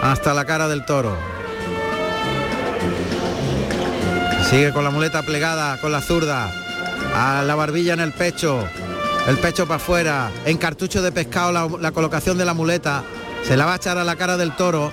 [0.00, 1.16] hasta la cara del toro.
[4.48, 6.50] Sigue con la muleta plegada, con la zurda,
[7.14, 8.66] a la barbilla en el pecho,
[9.28, 13.04] el pecho para afuera, en cartucho de pescado la, la, colocación de la muleta,
[13.44, 14.90] se la va a echar a la cara del toro,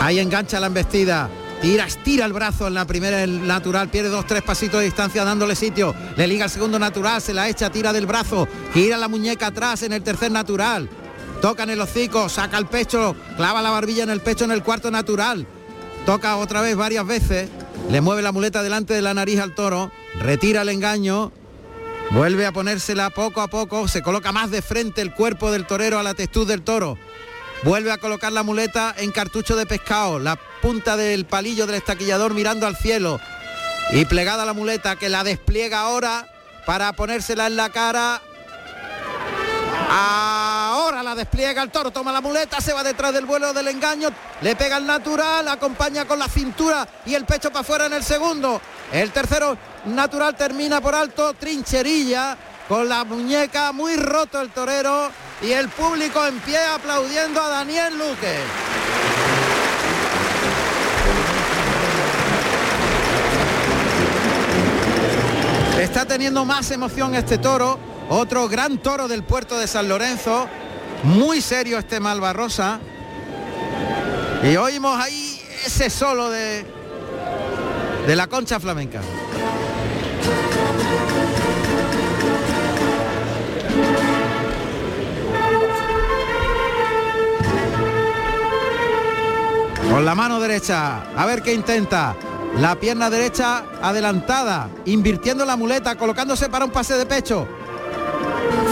[0.00, 4.42] ahí engancha la embestida, tira, el brazo en la primera el natural, pierde dos, tres
[4.42, 8.06] pasitos de distancia dándole sitio, le liga el segundo natural, se la echa, tira del
[8.06, 10.88] brazo, gira la muñeca atrás en el tercer natural,
[11.40, 14.62] toca en el hocico, saca el pecho, clava la barbilla en el pecho en el
[14.62, 15.46] cuarto natural,
[16.04, 17.48] toca otra vez varias veces,
[17.90, 19.90] le mueve la muleta delante de la nariz al toro,
[20.20, 21.32] retira el engaño,
[22.10, 25.98] vuelve a ponérsela poco a poco, se coloca más de frente el cuerpo del torero
[25.98, 26.98] a la textura del toro,
[27.62, 32.34] vuelve a colocar la muleta en cartucho de pescado, la punta del palillo del estaquillador
[32.34, 33.20] mirando al cielo
[33.92, 36.26] y plegada la muleta que la despliega ahora
[36.66, 38.20] para ponérsela en la cara.
[39.88, 44.08] Ahora la despliega el toro, toma la muleta, se va detrás del vuelo del engaño,
[44.40, 48.02] le pega el natural, acompaña con la cintura y el pecho para afuera en el
[48.02, 48.60] segundo.
[48.90, 52.36] El tercero natural termina por alto, trincherilla,
[52.68, 57.96] con la muñeca muy roto el torero y el público en pie aplaudiendo a Daniel
[57.96, 58.85] Luque.
[66.16, 70.48] Teniendo más emoción este toro, otro gran toro del puerto de San Lorenzo,
[71.02, 72.80] muy serio este Malvarrosa.
[74.42, 76.64] Y oímos ahí ese solo de,
[78.06, 79.02] de la concha flamenca.
[89.90, 92.16] Con la mano derecha, a ver qué intenta.
[92.60, 97.46] La pierna derecha adelantada, invirtiendo la muleta, colocándose para un pase de pecho.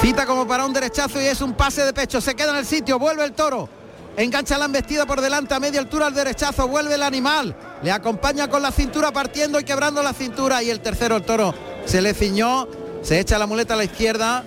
[0.00, 2.20] Cita como para un derechazo y es un pase de pecho.
[2.20, 3.68] Se queda en el sitio, vuelve el toro.
[4.16, 7.54] Engancha la embestida por delante a media altura al derechazo, vuelve el animal.
[7.82, 10.62] Le acompaña con la cintura partiendo y quebrando la cintura.
[10.62, 12.66] Y el tercero, el toro, se le ciñó,
[13.02, 14.44] se echa la muleta a la izquierda.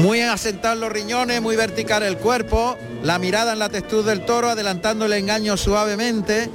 [0.00, 2.78] Muy asentado en los riñones, muy vertical el cuerpo.
[3.02, 6.48] La mirada en la textura del toro, adelantando el engaño suavemente.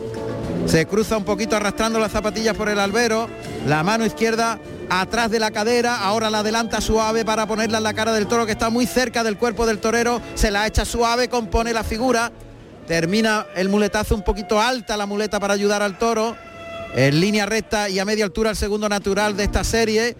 [0.65, 3.29] Se cruza un poquito arrastrando las zapatillas por el albero.
[3.67, 7.93] La mano izquierda atrás de la cadera, ahora la adelanta suave para ponerla en la
[7.93, 11.27] cara del toro que está muy cerca del cuerpo del torero, se la echa suave,
[11.27, 12.31] compone la figura,
[12.87, 16.35] termina el muletazo un poquito alta la muleta para ayudar al toro,
[16.93, 20.15] en línea recta y a media altura el segundo natural de esta serie,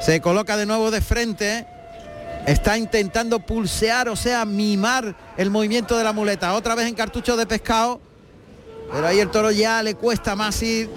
[0.00, 1.66] se coloca de nuevo de frente,
[2.46, 7.36] está intentando pulsear, o sea, mimar el movimiento de la muleta, otra vez en cartucho
[7.36, 8.00] de pescado,
[8.92, 10.88] pero ahí el toro ya le cuesta más ir.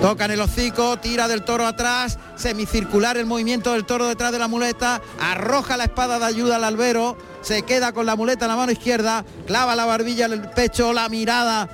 [0.00, 4.38] Toca en el hocico, tira del toro atrás, semicircular el movimiento del toro detrás de
[4.38, 8.50] la muleta, arroja la espada de ayuda al albero, se queda con la muleta en
[8.50, 11.68] la mano izquierda, clava la barbilla en el pecho, la mirada,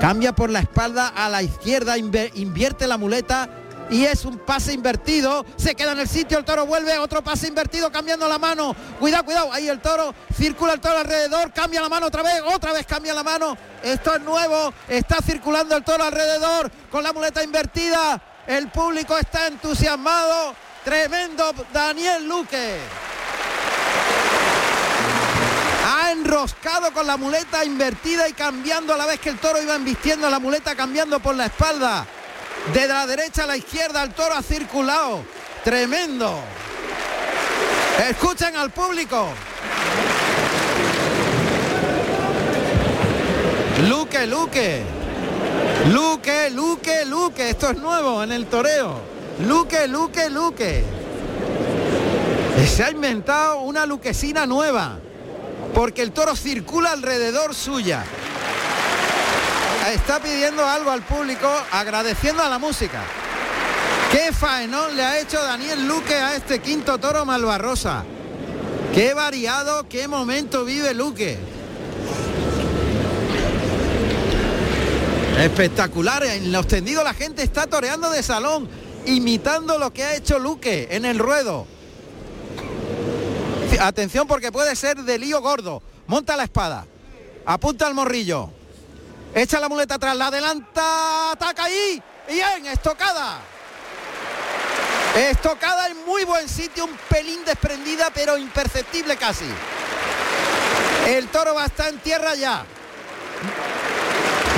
[0.00, 3.48] cambia por la espalda a la izquierda, invierte la muleta
[3.90, 7.48] y es un pase invertido, se queda en el sitio, el toro vuelve, otro pase
[7.48, 11.88] invertido cambiando la mano, cuidado, cuidado, ahí el toro, circula el toro alrededor, cambia la
[11.88, 16.04] mano otra vez, otra vez cambia la mano, esto es nuevo, está circulando el toro
[16.04, 22.78] alrededor con la muleta invertida, el público está entusiasmado, tremendo Daniel Luque.
[25.88, 29.74] Ha enroscado con la muleta invertida y cambiando a la vez que el toro iba
[29.74, 32.06] embistiendo la muleta, cambiando por la espalda.
[32.72, 35.24] De la derecha a la izquierda el toro ha circulado.
[35.62, 36.40] Tremendo.
[38.08, 39.28] Escuchen al público.
[43.88, 44.82] Luque, Luque.
[45.92, 47.50] Luque, Luque, Luque.
[47.50, 49.00] Esto es nuevo en el toreo.
[49.46, 50.84] Luque, Luque, Luque.
[52.66, 54.98] Se ha inventado una luquesina nueva.
[55.72, 58.04] Porque el toro circula alrededor suya
[59.92, 63.02] está pidiendo algo al público, agradeciendo a la música.
[64.10, 68.04] Qué faenón le ha hecho Daniel Luque a este quinto toro Malvarrosa.
[68.94, 71.38] Qué variado, qué momento vive Luque.
[75.38, 78.68] Espectacular, en los tendidos la gente está toreando de salón,
[79.04, 81.66] imitando lo que ha hecho Luque en el ruedo.
[83.80, 85.82] Atención porque puede ser de lío gordo.
[86.06, 86.86] Monta la espada,
[87.44, 88.50] apunta al morrillo,
[89.36, 92.02] Echa la muleta atrás, la adelanta, ataca ahí.
[92.26, 93.38] Bien, estocada.
[95.14, 99.44] Estocada en muy buen sitio, un pelín desprendida, pero imperceptible casi.
[101.06, 102.64] El toro va a estar en tierra ya.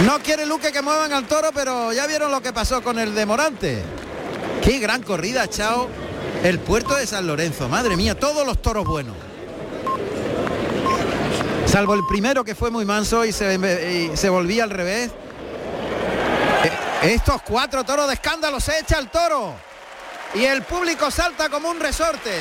[0.06, 3.16] No quiere Luque que muevan al toro, pero ya vieron lo que pasó con el
[3.16, 3.82] de Morante.
[4.62, 5.88] Qué gran corrida, chao.
[6.44, 9.16] El puerto de San Lorenzo, madre mía, todos los toros buenos.
[11.70, 15.10] Salvo el primero que fue muy manso y se, volvía al revés.
[16.64, 19.54] Eh, estos cuatro toros de escándalo se echa el toro.
[20.34, 22.40] Y el público salta como un resorte.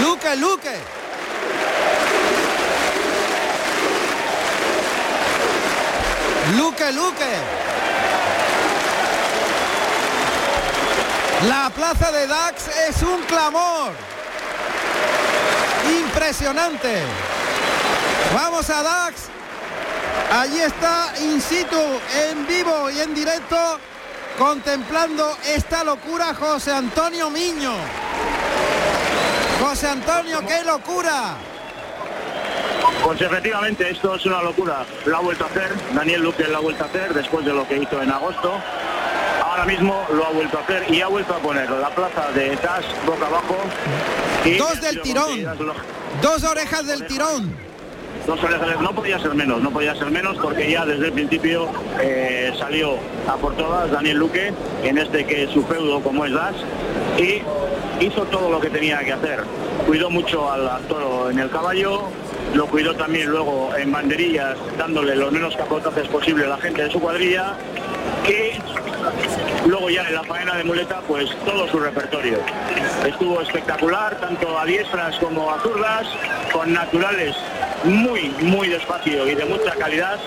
[0.00, 0.78] Luque, Luque.
[6.56, 7.63] Luque, Luque.
[11.42, 13.92] La plaza de Dax es un clamor.
[16.00, 17.02] Impresionante.
[18.34, 19.28] Vamos a Dax.
[20.32, 21.76] Allí está in situ,
[22.30, 23.78] en vivo y en directo,
[24.38, 27.72] contemplando esta locura José Antonio Miño.
[29.60, 31.36] José Antonio, qué locura.
[33.04, 34.86] Pues efectivamente, esto es una locura.
[35.04, 37.68] Lo ha vuelto a hacer, Daniel Luque lo ha vuelto a hacer después de lo
[37.68, 38.60] que hizo en agosto.
[39.54, 42.56] Ahora mismo lo ha vuelto a hacer y ha vuelto a poner la plaza de
[42.56, 43.56] Dash boca abajo.
[44.58, 45.44] Dos del tirón.
[46.20, 47.54] Dos orejas del tirón
[48.26, 51.68] dos orejas, no podía ser menos, no podía ser menos porque ya desde el principio
[52.00, 52.96] eh, salió
[53.28, 56.56] a por todas Daniel Luque, en este que es su feudo como es Dash,
[57.18, 57.42] y
[58.04, 59.44] hizo todo lo que tenía que hacer.
[59.86, 62.04] Cuidó mucho al toro en el caballo,
[62.54, 66.90] lo cuidó también luego en banderillas, dándole los menos capotajes posible a la gente de
[66.90, 67.56] su cuadrilla,
[68.26, 68.58] y
[69.66, 72.38] luego ya en la faena de muleta, pues todo su repertorio.
[73.06, 76.06] Estuvo espectacular, tanto a diestras como a zurdas,
[76.52, 77.36] con naturales
[77.84, 80.18] muy, muy despacio y de mucha calidad.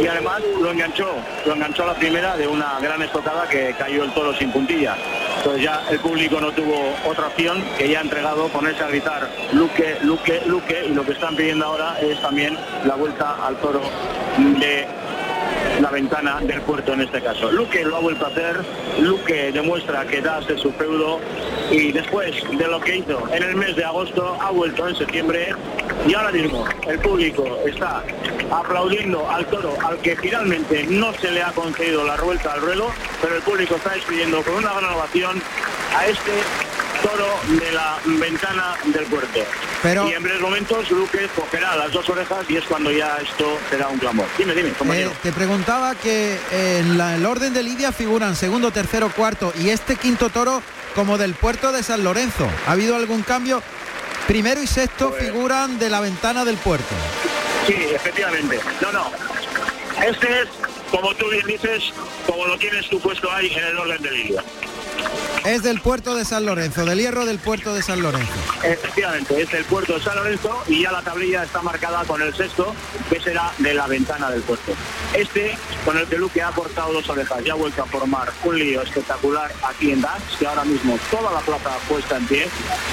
[0.00, 1.08] Y además lo enganchó,
[1.46, 4.94] lo enganchó a la primera de una gran estocada que cayó el toro sin puntilla.
[5.38, 9.28] Entonces ya el público no tuvo otra opción que ya ha entregado ponerse a gritar
[9.52, 13.80] Luque, Luque, Luque y lo que están pidiendo ahora es también la vuelta al toro
[14.58, 14.86] de
[15.80, 17.50] la ventana del puerto en este caso.
[17.50, 18.64] Luque lo ha vuelto a hacer,
[19.00, 21.20] Luque demuestra que da de su feudo
[21.70, 25.54] y después de lo que hizo en el mes de agosto ha vuelto en septiembre
[26.06, 28.02] y ahora mismo el público está
[28.50, 32.90] aplaudiendo al toro al que finalmente no se le ha concedido la vuelta al ruedo,
[33.20, 35.42] pero el público está despidiendo con una gran ovación
[35.96, 36.32] a este
[37.06, 37.28] toro
[37.60, 39.40] de la ventana del puerto.
[39.82, 43.58] Pero, y en breves momentos Luque cogerá las dos orejas y es cuando ya esto
[43.70, 44.26] será un clamor.
[44.36, 49.52] Dime, dime, eh, te preguntaba que en el orden de Lidia figuran segundo, tercero, cuarto
[49.56, 50.62] y este quinto toro
[50.96, 52.48] como del puerto de San Lorenzo.
[52.66, 53.62] ¿Ha habido algún cambio?
[54.26, 56.94] Primero y sexto pues- figuran de la ventana del puerto.
[57.68, 58.58] Sí, efectivamente.
[58.80, 59.10] No, no.
[60.04, 60.48] Este es,
[60.90, 61.92] como tú bien dices,
[62.26, 64.44] como lo tienes tú puesto ahí en el orden de Lidia.
[65.44, 68.32] Es del puerto de San Lorenzo, del hierro del puerto de San Lorenzo.
[68.64, 72.34] Efectivamente, es del puerto de San Lorenzo y ya la tablilla está marcada con el
[72.34, 72.74] sexto,
[73.08, 74.72] que será de la ventana del puerto.
[75.14, 78.58] Este, con el que Luque ha cortado dos orejas y ha vuelto a formar un
[78.58, 82.48] lío espectacular aquí en Dax, que ahora mismo toda la plaza puesta en pie,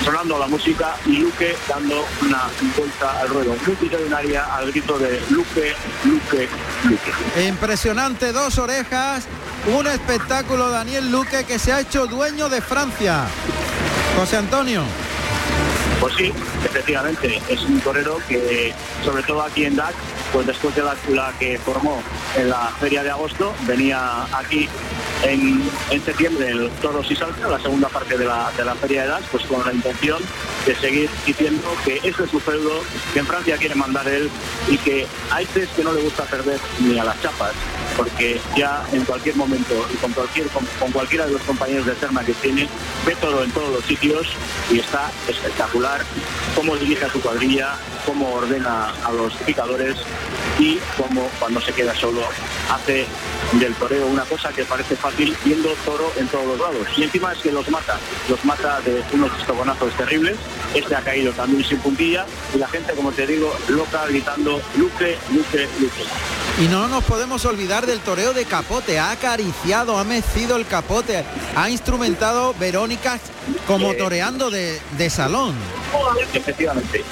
[0.05, 2.43] sonando la música y Luque dando una
[2.77, 5.73] vuelta al ruedo multitudinaria al grito de Luque,
[6.05, 6.47] Luque,
[6.83, 7.47] Luque.
[7.47, 9.27] Impresionante, dos orejas
[9.67, 13.25] un espectáculo Daniel Luque que se ha hecho dueño de Francia.
[14.17, 14.83] José Antonio.
[15.99, 16.33] Pues sí,
[16.65, 18.73] efectivamente, es un torero que,
[19.03, 19.95] sobre todo aquí en DAC,
[20.33, 22.01] pues después de la, la que formó
[22.35, 24.67] en la feria de agosto, venía aquí
[25.23, 25.61] en,
[26.03, 29.21] septiembre el Toros y Salsa, la segunda parte de la, de la Feria de edad,
[29.31, 30.21] pues con la intención
[30.65, 32.81] de seguir diciendo que ese es su feudo,
[33.13, 34.29] que en Francia quiere mandar él
[34.69, 37.53] y que hay tres que no le gusta perder ni a las chapas,
[37.95, 42.23] porque ya en cualquier momento y con cualquier con, cualquiera de los compañeros de Terna
[42.23, 42.67] que tiene,
[43.05, 44.27] ve todo en todos los sitios
[44.71, 46.01] y está espectacular
[46.55, 49.95] cómo dirige a su cuadrilla, cómo ordena a los picadores
[50.63, 52.21] y cómo cuando se queda solo
[52.71, 53.05] hace
[53.59, 56.87] del toreo una cosa que parece fácil viendo toro en todos los lados.
[56.95, 57.99] Y encima es que los mata,
[58.29, 60.37] los mata de unos estogonazos terribles.
[60.73, 65.17] Este ha caído también sin puntilla y la gente, como te digo, loca gritando Luque,
[65.33, 66.03] Luque, Luque.
[66.61, 71.25] Y no nos podemos olvidar del toreo de Capote, ha acariciado, ha mecido el capote,
[71.55, 73.19] ha instrumentado Verónica
[73.67, 75.55] como toreando de, de salón.
[76.33, 77.03] Efectivamente.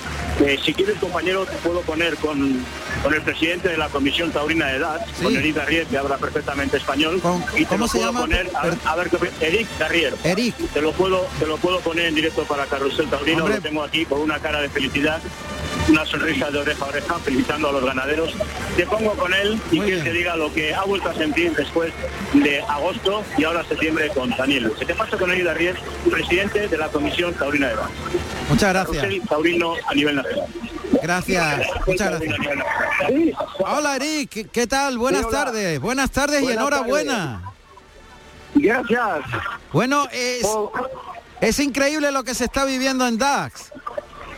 [0.42, 2.66] Eh, si quieres, compañero, te puedo poner con,
[3.04, 6.78] con el presidente de la Comisión Taurina de Edad, con Eric Darrier, que habla perfectamente
[6.78, 7.22] español.
[7.58, 8.22] y ¿Cómo se llama?
[8.22, 10.16] Poner, a, ver, Eric Darrier.
[10.24, 10.56] Eric.
[10.74, 14.06] Te lo puedo, te lo puedo poner en directo para Carrusel Taurino, lo tengo aquí
[14.06, 15.22] con una cara de felicidad
[15.90, 18.34] una sonrisa de oreja a oreja, felicitando a los ganaderos.
[18.76, 21.54] Te pongo con él y que él te diga lo que ha vuelto a sentir
[21.56, 21.92] después
[22.34, 24.72] de agosto y ahora septiembre con Daniel.
[24.78, 25.76] Se te pasa con Eric Darrier,
[26.10, 27.90] presidente de la Comisión Taurina de Edad.
[28.50, 28.98] Muchas gracias.
[28.98, 30.31] Carrusel taurino a nivel nacional.
[31.02, 32.38] Gracias, muchas gracias.
[33.60, 34.98] Hola Eric, ¿qué tal?
[34.98, 37.42] Buenas Sí, tardes, buenas tardes y enhorabuena.
[38.56, 39.20] Gracias.
[39.72, 40.46] Bueno, es,
[41.40, 43.72] es increíble lo que se está viviendo en DAX.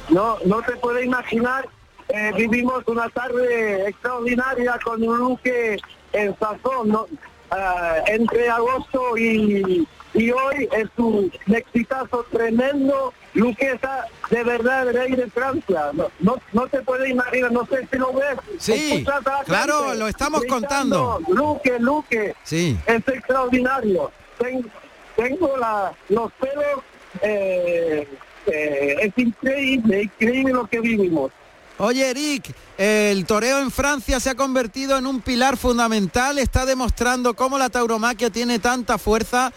[0.10, 1.68] No, no te puedes imaginar,
[2.10, 5.78] eh, vivimos una tarde extraordinaria con un Luque
[6.14, 7.08] en sazón, ¿no?
[7.52, 13.14] Ah, entre agosto y, y hoy es un exitazo tremendo.
[13.34, 15.90] Luque está de verdad rey de Francia.
[15.94, 18.38] No, no, no te puedes imaginar, no sé si lo ves.
[18.60, 19.04] Sí,
[19.46, 22.36] claro, gente lo estamos gritando, Luque, Luque.
[22.44, 22.78] Sí.
[22.86, 24.12] Es extraordinario.
[24.38, 24.70] Ten-
[25.16, 26.84] tengo la, los pelos,
[27.22, 28.08] eh,
[28.48, 31.32] eh, es increíble, increíble lo que vivimos.
[31.80, 37.34] Oye Eric, el toreo en Francia se ha convertido en un pilar fundamental, está demostrando
[37.36, 39.52] cómo la tauromaquia tiene tanta fuerza.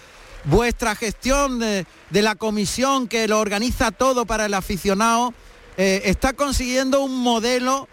[0.46, 5.34] Vuestra gestión de, de la comisión que lo organiza todo para el aficionado
[5.76, 7.88] eh, está consiguiendo un modelo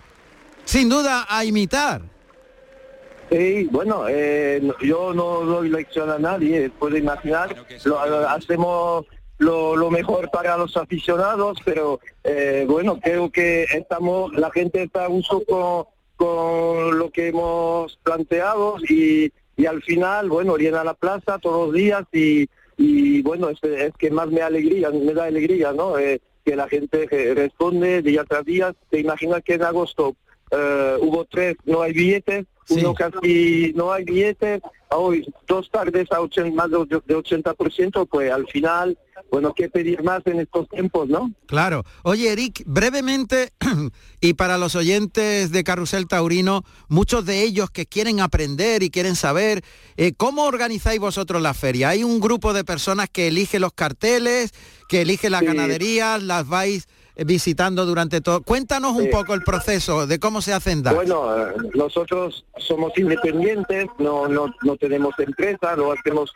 [0.66, 2.02] sin duda a imitar.
[3.32, 9.06] Sí, bueno, eh, yo no doy lección a nadie, puede imaginar, lo, lo- hacemos
[9.40, 15.06] lo, lo mejor para los aficionados, pero eh, bueno, creo que estamos, la gente está
[15.06, 15.86] a gusto con,
[16.16, 21.76] con lo que hemos planteado y, y al final, bueno, llena la plaza todos los
[21.76, 22.48] días y,
[22.78, 25.98] y bueno, es, es que más me alegría, me da alegría, ¿no?
[25.98, 28.74] Eh, que la gente responde día tras día.
[28.90, 30.16] Te imaginas que en agosto
[30.52, 36.20] eh, hubo tres, no hay billetes, uno casi no hay billetes, hoy dos tardes a
[36.22, 38.98] ochen- más de, och- de 80%, pues al final,
[39.32, 41.32] bueno, ¿qué pedir más en estos tiempos, no?
[41.48, 41.84] Claro.
[42.04, 43.52] Oye, Eric, brevemente,
[44.22, 49.16] y para los oyentes de Carrusel Taurino, muchos de ellos que quieren aprender y quieren
[49.16, 49.64] saber,
[49.98, 51.90] eh, ¿cómo organizáis vosotros la feria?
[51.90, 54.52] ¿Hay un grupo de personas que elige los carteles,
[54.88, 55.48] que elige las Sí.
[55.48, 58.44] ganaderías, las vais visitando durante todo?
[58.44, 60.96] Cuéntanos un poco el proceso de cómo se hacen DAX.
[60.96, 66.32] Bueno, eh, nosotros somos independientes, no, no, no tenemos empresa, lo hacemos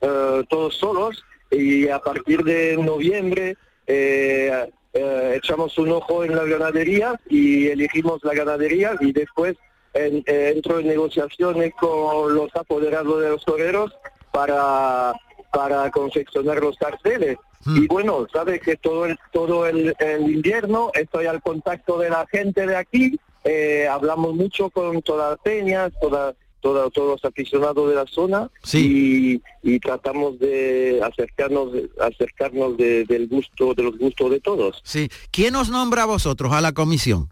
[0.00, 6.46] eh, todos solos y a partir de noviembre eh, eh, echamos un ojo en las
[6.46, 9.54] ganaderías y elegimos la ganadería y después
[9.94, 13.92] en- eh, entro en negociaciones con los apoderados de los toreros
[14.32, 15.12] para,
[15.52, 17.36] para confeccionar los carteles.
[17.66, 22.24] Y bueno, sabes que todo el todo el, el invierno estoy al contacto de la
[22.30, 26.34] gente de aquí, eh, hablamos mucho con todas las peñas, toda,
[26.66, 31.68] toda- todos los aficionados de la zona y, y tratamos de acercarnos
[32.00, 34.80] acercarnos de- del gusto de los gustos de todos.
[34.84, 35.08] Sí.
[35.30, 37.28] ¿Quién os nombra a vosotros a la comisión?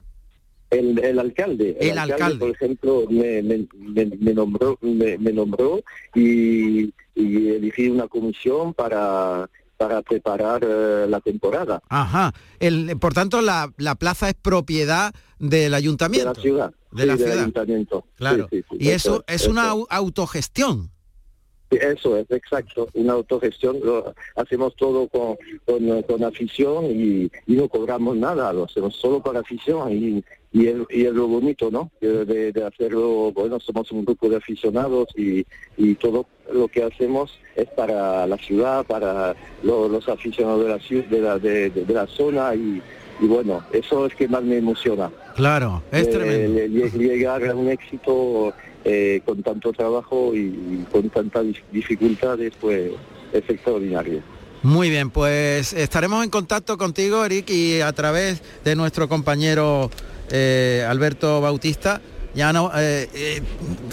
[0.70, 2.38] El, el alcalde, El alcalde.
[2.38, 5.82] por ejemplo, me, me- me- me nombró, me, me nombró
[6.14, 12.32] y, y elegí una comisión para para preparar eh, la temporada Ajá.
[12.60, 16.30] El, por tanto, la, la plaza es propiedad del ayuntamiento.
[16.30, 17.38] de la ciudad, De sí, la del ciudad.
[17.40, 18.04] ayuntamiento.
[18.16, 18.46] Claro.
[18.50, 20.90] Sí, sí, sí, y eso, es, es una eso autogestión.
[21.70, 27.56] Sí, Eso es, exacto, una autogestión, lo hacemos todo con, con, con afición y, y
[27.56, 30.22] no cobramos nada, lo hacemos solo para afición y,
[30.52, 31.90] y, es, y es lo bonito, ¿no?
[32.00, 35.44] De, hacerlo, bueno, somos un grupo de aficionados y,
[35.76, 40.78] y todo lo que hacemos es para la ciudad, para lo- los aficionados de la,
[40.78, 42.82] ciudad, de la, de, de- de la zona y,
[43.20, 45.10] y bueno, eso es que más me emociona.
[45.36, 46.54] Claro, es Eh, tremendo.
[46.60, 48.52] le- le- llegar a un éxito
[48.84, 52.92] eh, con tanto trabajo y con tantas dif- dificultades, pues
[53.32, 54.20] es extraordinario.
[54.62, 59.90] Muy bien, pues estaremos en contacto contigo, Eric, y a través de nuestro compañero
[60.30, 62.00] eh, Alberto Bautista.
[62.34, 63.42] Ya no, eh, eh,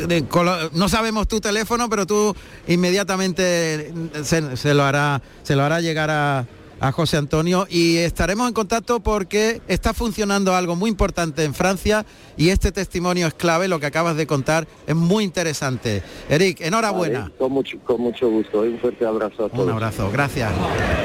[0.07, 0.25] de-
[0.73, 2.35] no sabemos tu teléfono, pero tú
[2.67, 6.45] inmediatamente se, se lo hará, se lo hará llegar a,
[6.79, 12.05] a José Antonio y estaremos en contacto porque está funcionando algo muy importante en Francia
[12.37, 16.01] y este testimonio es clave, lo que acabas de contar es muy interesante.
[16.27, 17.19] Eric, enhorabuena.
[17.21, 18.61] Vale, Con mucho, con mucho gusto.
[18.61, 19.65] Un fuerte abrazo a todos.
[19.65, 20.51] Un abrazo, gracias.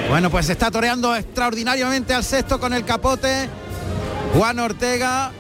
[0.09, 3.49] Bueno, pues se está toreando extraordinariamente al sexto con el capote.
[4.35, 5.33] Juan Ortega,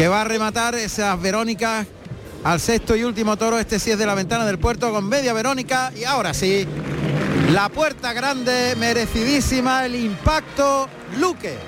[0.00, 1.86] que va a rematar esas Verónicas
[2.42, 3.58] al sexto y último toro.
[3.58, 5.92] Este sí es de la ventana del puerto con media Verónica.
[5.94, 6.66] Y ahora sí,
[7.52, 10.88] la puerta grande, merecidísima, el impacto,
[11.18, 11.58] Luque.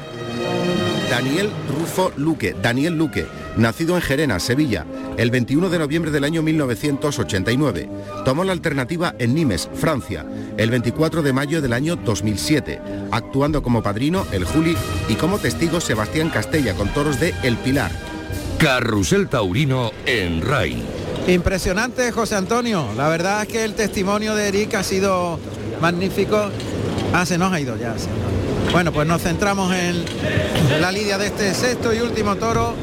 [1.10, 3.26] Daniel Rufo Luque, Daniel Luque,
[3.58, 4.86] nacido en Gerena, Sevilla,
[5.18, 7.90] el 21 de noviembre del año 1989.
[8.24, 10.24] Tomó la alternativa en Nimes, Francia,
[10.56, 12.80] el 24 de mayo del año 2007,
[13.10, 14.74] actuando como padrino el Juli
[15.10, 18.11] y como testigo Sebastián Castella con toros de El Pilar.
[18.62, 20.80] Carrusel Taurino en RAI.
[21.26, 22.86] Impresionante, José Antonio.
[22.96, 25.40] La verdad es que el testimonio de Eric ha sido
[25.80, 26.48] magnífico.
[27.12, 27.96] Ah, se nos ha ido ya.
[28.70, 30.04] Bueno, pues nos centramos en
[30.80, 32.74] la lidia de este sexto y último toro.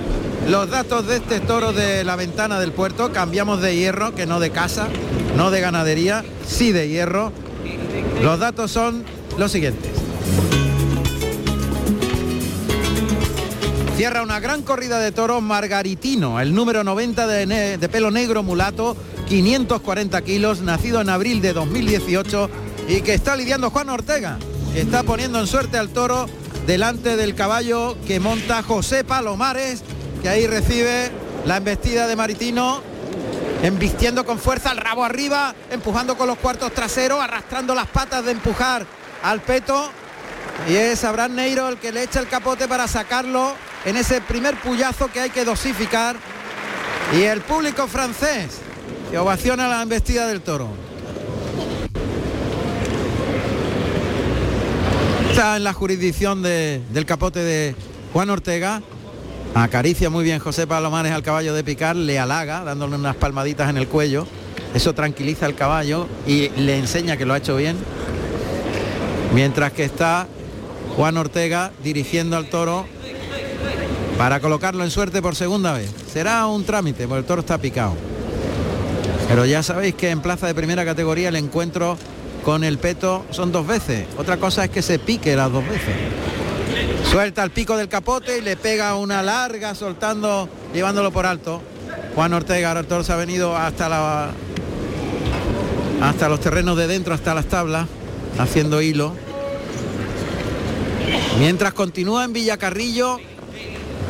[0.50, 4.42] Los datos de este toro de la ventana del puerto, cambiamos de hierro, que no
[4.42, 4.90] de casa,
[5.38, 7.32] no de ganadería, sí de hierro.
[8.22, 9.06] Los datos son
[9.38, 9.92] los siguientes.
[14.00, 18.96] Cierra una gran corrida de toros Margaritino, el número 90 de, pelo negro mulato,
[19.28, 22.50] 540 kilos, nacido en abril de 2018
[22.88, 24.38] y que está lidiando Juan Ortega,
[24.74, 26.28] está poniendo en suerte al toro
[26.66, 29.84] delante del caballo que monta José Palomares,
[30.22, 31.12] que ahí recibe
[31.46, 32.82] la embestida de Maritino,
[33.64, 38.32] embistiendo con fuerza el rabo arriba, empujando con los cuartos traseros, arrastrando las patas de
[38.32, 38.86] empujar
[39.24, 39.90] al peto.
[40.70, 44.56] Y es Abraham Neiro el que le echa el capote para sacarlo en ese primer
[44.60, 46.16] puyazo que hay que dosificar.
[47.18, 48.60] Y el público francés
[49.10, 50.70] que ovaciona la embestida del toro.
[55.30, 57.76] Está en la jurisdicción de, del capote de
[58.14, 58.82] Juan Ortega.
[59.56, 63.78] Acaricia muy bien José Palomares al caballo de picar, le halaga dándole unas palmaditas en
[63.78, 64.28] el cuello.
[64.76, 67.78] Eso tranquiliza al caballo y le enseña que lo ha hecho bien.
[69.34, 70.28] Mientras que está
[70.96, 72.86] Juan Ortega dirigiendo al toro
[74.20, 75.90] para colocarlo en suerte por segunda vez.
[76.12, 77.96] Será un trámite, porque el toro está picado.
[79.30, 81.98] Pero ya sabéis que en plaza de primera categoría el encuentro
[82.44, 84.08] con el peto son dos veces.
[84.18, 85.96] Otra cosa es que se pique las dos veces.
[87.10, 91.62] Suelta el pico del capote y le pega una larga soltando, llevándolo por alto.
[92.14, 94.32] Juan Ortega, ahora el toro se ha venido hasta la
[96.02, 97.88] hasta los terrenos de dentro, hasta las tablas,
[98.38, 99.14] haciendo hilo.
[101.40, 103.18] Mientras continúa en Villacarrillo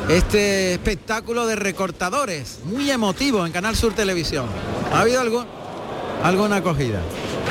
[0.09, 4.47] este espectáculo de recortadores, muy emotivo en Canal Sur Televisión.
[4.91, 5.45] ¿Ha habido algo,
[6.23, 6.99] alguna acogida?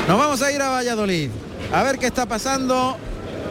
[0.09, 1.29] Nos vamos a ir a Valladolid,
[1.71, 2.97] a ver qué está pasando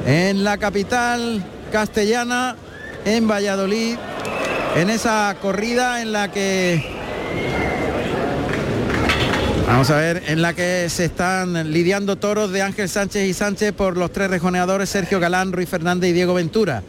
[0.05, 1.43] en la capital
[1.73, 2.57] castellana,
[3.07, 3.97] en Valladolid,
[4.77, 6.99] en esa corrida en la que...
[9.67, 13.73] Vamos a ver, en la que se están lidiando toros de Ángel Sánchez y Sánchez
[13.73, 16.83] por los tres rejoneadores Sergio Galán, Ruiz Fernández y Diego Ventura.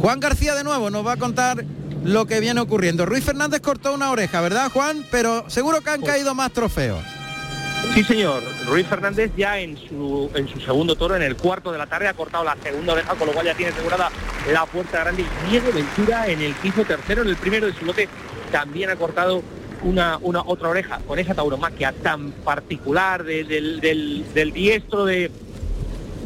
[0.00, 1.64] Juan García de nuevo nos va a contar
[2.04, 3.06] lo que viene ocurriendo.
[3.06, 5.04] Ruiz Fernández cortó una oreja, ¿verdad Juan?
[5.10, 7.02] Pero seguro que han caído más trofeos.
[7.94, 8.42] Sí, señor.
[8.66, 12.08] Ruiz Fernández ya en su, en su segundo toro, en el cuarto de la tarde,
[12.08, 14.10] ha cortado la segunda oreja, con lo cual ya tiene asegurada
[14.52, 15.24] la puerta grande.
[15.46, 18.08] Y Diego Ventura en el quinto tercero, en el primero de su lote,
[18.52, 19.42] también ha cortado
[19.82, 25.30] una, una otra oreja, con esa tauromaquia tan particular de, del, del, del diestro de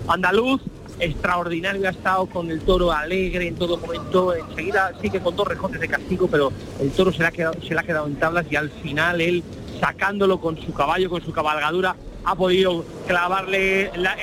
[0.09, 0.63] andaluz,
[1.01, 5.49] extraordinario ha estado con el toro alegre en todo momento, enseguida sí que con dos
[5.49, 8.17] rejones de castigo, pero el toro se le ha quedado, se le ha quedado en
[8.17, 9.43] tablas y al final él
[9.81, 14.15] sacándolo con su caballo, con su cabalgadura, ha podido clavarle la,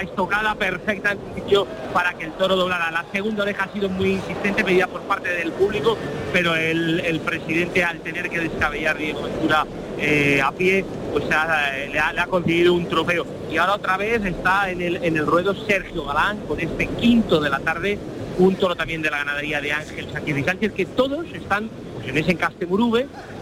[0.00, 2.90] estocada perfecta en sitio para que el toro doblara.
[2.90, 5.96] La segunda oreja ha sido muy insistente, pedida por parte del público,
[6.32, 9.66] pero el, presidente al tener que descabellar Diego Ventura
[9.98, 13.26] eh, a pie, pues ha- le, ha, le conseguido un trofeo.
[13.50, 17.40] Y ahora otra vez está en el, en el ruedo Sergio Galán con este quinto
[17.40, 17.98] de la tarde,
[18.38, 22.18] un toro también de la ganadería de Ángel Sánchez y que todos están pues, en
[22.18, 23.33] ese encaste Murube, mm,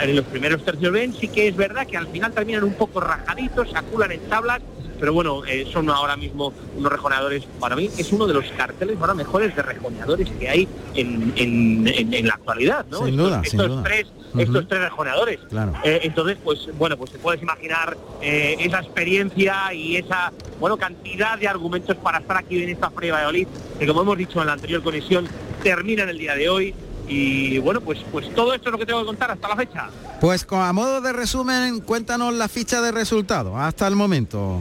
[0.00, 3.00] en los primeros tercios ven, sí que es verdad que al final terminan un poco
[3.00, 4.60] rajaditos, se aculan en tablas,
[4.98, 8.96] pero bueno, eh, son ahora mismo unos rejoneadores, para mí es uno de los carteles
[9.00, 12.98] ahora mejores de rejoneadores que hay en, en- en- en la actualidad, ¿no?
[12.98, 13.82] Sin Estos- duda, sin estos duda.
[13.84, 14.06] tres,
[14.38, 15.38] estos tres rejoneadores.
[15.48, 15.72] Claro.
[15.84, 21.38] Eh, entonces, pues bueno, pues te puedes imaginar eh, esa experiencia y esa bueno cantidad
[21.38, 23.46] de argumentos para estar aquí en esta prueba de Valladolid,
[23.78, 25.28] que como hemos dicho en la anterior conexión,
[25.62, 26.74] termina en el día de hoy.
[27.08, 29.88] Y bueno, pues pues todo esto es lo que tengo que contar hasta la fecha.
[30.20, 34.60] Pues con- a modo de resumen, cuéntanos la ficha de resultados hasta el momento.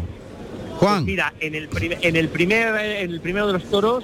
[0.79, 0.93] Juan.
[0.95, 1.69] Pues mira, en el,
[2.01, 4.03] en el primer en el primero de los toros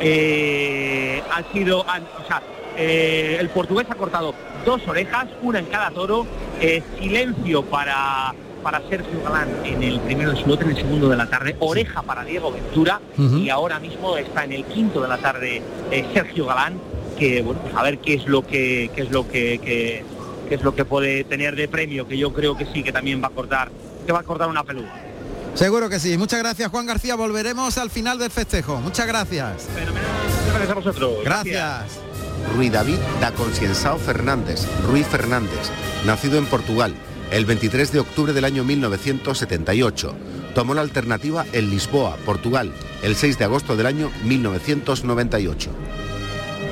[0.00, 2.42] eh, ha sido, han- o sea,
[2.76, 4.34] eh, el portugués ha cortado
[4.64, 6.26] dos orejas, una en cada toro,
[6.60, 11.08] eh, silencio para para Sergio Galán en el primero de su lote, en el segundo
[11.08, 15.06] de la tarde, oreja para Diego Ventura y ahora mismo está en el quinto de
[15.08, 16.74] la tarde eh, Sergio Galán,
[17.18, 20.04] que bueno, pues a ver qué es lo que qué es lo que, que-
[20.48, 23.22] qué es lo que puede tener de premio, que yo creo que sí que también
[23.22, 23.70] va a cortar,
[24.06, 24.90] que va a cortar una peluda.
[25.54, 26.16] Seguro que sí.
[26.16, 27.16] Muchas gracias, Juan García.
[27.16, 28.80] Volveremos al final del festejo.
[28.80, 29.66] Muchas gracias.
[30.48, 31.12] Gracias a vosotros.
[31.24, 31.84] Gracias.
[32.56, 35.70] Rui David da Concienzao Fernández, Ruiz Fernández,
[36.06, 36.94] nacido en Portugal
[37.30, 40.14] el 23 de octubre del año 1978.
[40.54, 45.70] Tomó la alternativa en Lisboa, Portugal, el 6 de agosto del año 1998.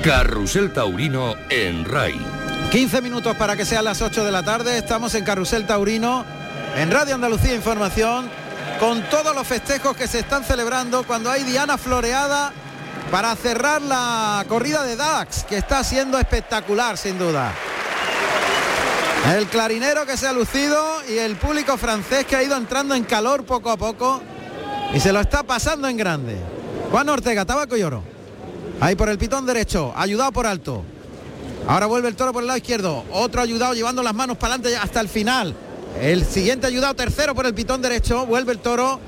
[0.03, 2.19] Carrusel Taurino en RAI.
[2.71, 4.79] 15 minutos para que sean las 8 de la tarde.
[4.79, 6.25] Estamos en Carrusel Taurino,
[6.77, 8.31] en Radio Andalucía Información.
[8.79, 12.53] con todos los festejos que se están celebrando cuando hay Diana floreada
[13.11, 17.53] para cerrar la corrida de Dax, que está siendo espectacular sin duda.
[19.35, 23.05] El clarinero que se ha lucido y el público francés que ha ido entrando en
[23.05, 24.21] calor poco a poco
[24.93, 26.37] y se lo está pasando en grande.
[26.91, 28.16] Juan Ortega, tabaco y oro.
[28.81, 30.85] Ahí por el pitón derecho, ayudado por alto.
[31.67, 33.05] Ahora vuelve el toro por el lado izquierdo.
[33.11, 35.55] Otro ayudado llevando las manos para adelante hasta el final.
[36.01, 38.27] El siguiente ayudado tercero por el pitón derecho.
[38.27, 39.01] Vuelve el toro.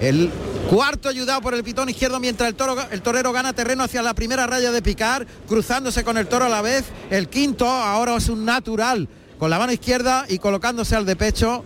[0.00, 0.30] El
[0.70, 4.14] cuarto ayudado por el pitón izquierdo mientras el, toro, el torero gana terreno hacia la
[4.14, 6.84] primera raya de picar, cruzándose con el toro a la vez.
[7.10, 9.08] El quinto ahora es un natural
[9.38, 11.64] con la mano izquierda y colocándose al de pecho.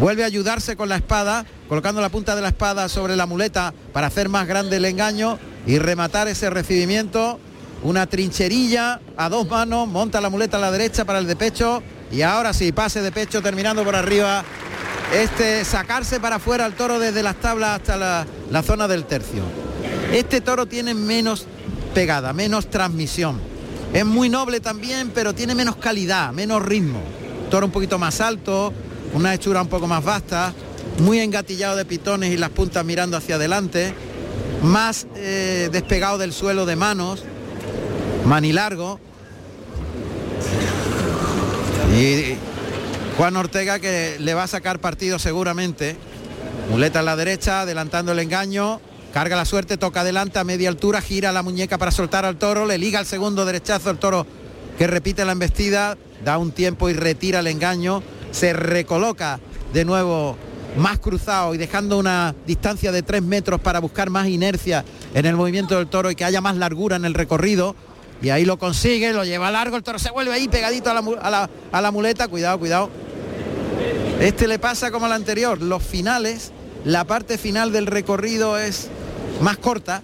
[0.00, 3.74] Vuelve a ayudarse con la espada, colocando la punta de la espada sobre la muleta
[3.92, 7.38] para hacer más grande el engaño y rematar ese recibimiento.
[7.82, 11.82] Una trincherilla a dos manos, monta la muleta a la derecha para el de pecho
[12.12, 14.44] y ahora sí, pase de pecho terminando por arriba.
[15.14, 19.42] Este sacarse para afuera al toro desde las tablas hasta la, la zona del tercio.
[20.12, 21.46] Este toro tiene menos
[21.94, 23.40] pegada, menos transmisión.
[23.92, 27.00] Es muy noble también, pero tiene menos calidad, menos ritmo.
[27.50, 28.72] Toro un poquito más alto,
[29.14, 30.52] una hechura un poco más vasta,
[30.98, 33.92] muy engatillado de pitones y las puntas mirando hacia adelante,
[34.62, 37.24] más eh, despegado del suelo de manos,
[38.26, 39.00] manilargo.
[41.96, 42.36] Y
[43.16, 45.96] Juan Ortega que le va a sacar partido seguramente.
[46.70, 48.80] Muleta a la derecha, adelantando el engaño,
[49.12, 52.64] carga la suerte, toca adelante a media altura, gira la muñeca para soltar al toro,
[52.64, 54.26] le liga el segundo derechazo al toro
[54.78, 59.40] que repite la embestida, da un tiempo y retira el engaño, se recoloca
[59.72, 60.38] de nuevo
[60.76, 65.36] más cruzado y dejando una distancia de tres metros para buscar más inercia en el
[65.36, 67.74] movimiento del toro y que haya más largura en el recorrido.
[68.22, 71.00] Y ahí lo consigue, lo lleva largo, el toro se vuelve ahí pegadito a la,
[71.22, 72.90] a la, a la muleta, cuidado, cuidado.
[74.20, 76.52] Este le pasa como al anterior, los finales,
[76.84, 78.88] la parte final del recorrido es
[79.40, 80.02] más corta,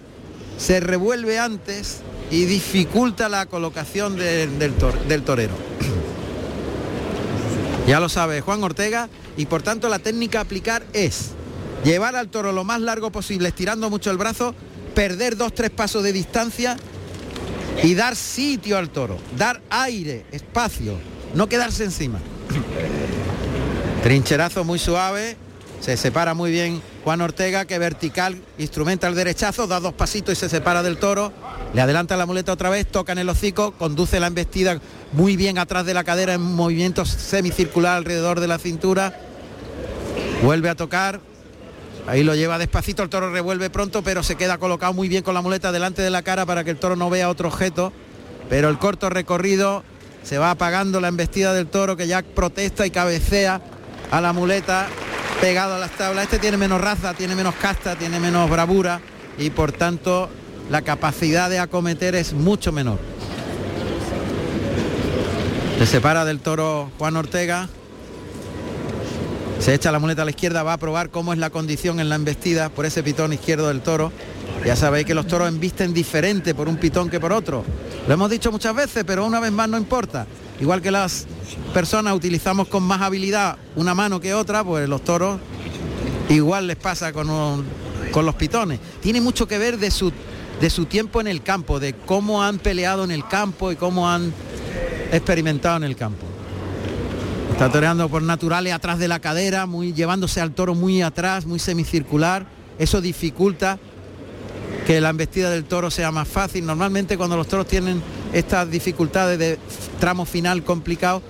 [0.57, 2.01] se revuelve antes
[2.31, 4.75] y dificulta la colocación de, del,
[5.09, 5.55] del torero.
[7.87, 11.31] Ya lo sabe Juan Ortega y por tanto la técnica a aplicar es
[11.85, 14.55] llevar al toro lo más largo posible, estirando mucho el brazo,
[14.95, 16.77] perder dos, tres pasos de distancia
[17.83, 20.99] y dar sitio al toro, dar aire, espacio,
[21.35, 22.19] no quedarse encima.
[24.03, 25.37] Trincherazo muy suave,
[25.81, 30.37] se separa muy bien Juan Ortega que vertical instrumenta el derechazo, da dos pasitos y
[30.37, 31.33] se separa del toro,
[31.75, 34.81] le adelanta la muleta otra vez, toca en el hocico, conduce la embestida
[35.13, 39.26] muy bien atrás de la cadera en movimiento semicircular alrededor de la cintura,
[40.43, 41.21] vuelve a tocar,
[42.07, 45.35] ahí lo lleva despacito, el toro revuelve pronto, pero se queda colocado muy bien con
[45.35, 47.93] la muleta delante de la cara para que el toro no vea otro objeto,
[48.49, 49.83] pero el corto recorrido
[50.23, 53.61] se va apagando la embestida del toro que ya protesta y cabecea
[54.11, 54.89] a la muleta
[55.41, 56.25] pegado a las tablas.
[56.25, 59.01] Este tiene menos raza, tiene menos casta, tiene menos bravura
[59.39, 60.29] y por tanto
[60.71, 62.99] la capacidad de acometer es mucho menor.
[65.79, 67.69] Se separa del toro Juan Ortega.
[69.59, 72.09] Se echa la muleta a la izquierda, va a probar cómo es la condición en
[72.09, 74.13] la embestida por ese pitón izquierdo del toro.
[74.65, 77.65] Ya sabéis que los toros embisten diferente por un pitón que por otro.
[78.07, 80.27] Lo hemos dicho muchas veces, pero una vez más no importa.
[80.61, 81.27] Igual que las
[81.75, 85.41] personas utilizamos con más habilidad una mano que otra, pues los toros
[86.29, 87.65] igual les pasa con,
[88.13, 88.79] con los pitones.
[89.01, 90.13] Tiene mucho que ver de su,
[90.61, 94.09] de su tiempo en el campo, de cómo han peleado en el campo y cómo
[94.09, 94.33] han
[95.13, 96.27] experimentado en el campo.
[97.57, 101.59] Está toreando por naturales atrás de la cadera, muy, llevándose al toro muy atrás, muy
[101.59, 102.45] semicircular.
[102.79, 103.79] Eso dificulta
[104.87, 106.67] que la embestida del toro sea más fácil.
[106.67, 108.03] Normalmente cuando los toros tienen
[108.35, 109.59] estas dificultades de
[109.99, 111.23] tramo final complicado,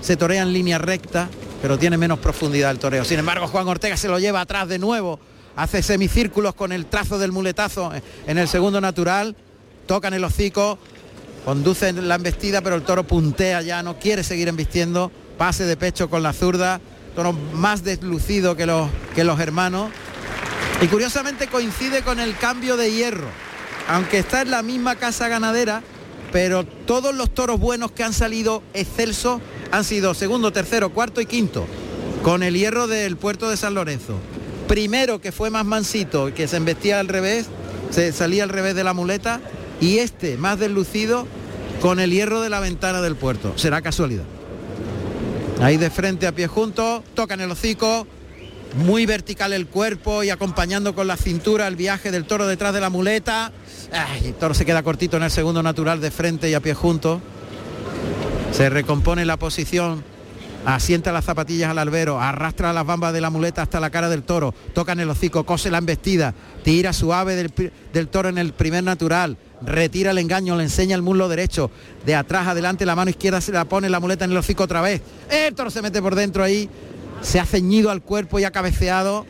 [0.00, 1.28] se torea en línea recta,
[1.60, 3.04] pero tiene menos profundidad el toreo.
[3.04, 5.20] Sin embargo, Juan Ortega se lo lleva atrás de nuevo,
[5.54, 7.92] hace semicírculos con el trazo del muletazo
[8.26, 9.36] en el segundo natural,
[9.86, 10.78] tocan el hocico,
[11.44, 16.08] conducen la embestida, pero el toro puntea ya, no quiere seguir embistiendo, pase de pecho
[16.08, 16.80] con la zurda,
[17.14, 19.90] toro más deslucido que los, que los hermanos.
[20.80, 23.28] Y curiosamente coincide con el cambio de hierro,
[23.88, 25.82] aunque está en la misma casa ganadera,
[26.32, 31.26] pero todos los toros buenos que han salido excelsos han sido segundo, tercero, cuarto y
[31.26, 31.66] quinto,
[32.22, 34.18] con el hierro del puerto de San Lorenzo.
[34.66, 37.46] Primero que fue más mansito, que se embestía al revés,
[37.90, 39.40] se salía al revés de la muleta,
[39.80, 41.26] y este más deslucido
[41.80, 43.52] con el hierro de la ventana del puerto.
[43.56, 44.24] Será casualidad.
[45.60, 48.06] Ahí de frente a pie juntos, tocan el hocico,
[48.76, 52.80] muy vertical el cuerpo y acompañando con la cintura el viaje del toro detrás de
[52.80, 53.52] la muleta.
[53.92, 56.74] Ay, el toro se queda cortito en el segundo natural de frente y a pie
[56.74, 57.20] juntos.
[58.52, 60.04] Se recompone la posición
[60.64, 64.22] asienta las zapatillas al albero, arrastra las bambas de la muleta hasta la cara del
[64.22, 68.52] toro, toca en el hocico, cose la embestida, tira suave del, del toro en el
[68.52, 71.70] primer natural, retira el engaño, le enseña el muslo derecho,
[72.04, 74.80] de atrás adelante la mano izquierda se la pone la muleta en el hocico otra
[74.80, 76.68] vez, el toro se mete por dentro ahí,
[77.20, 79.26] se ha ceñido al cuerpo y ha cabeceado,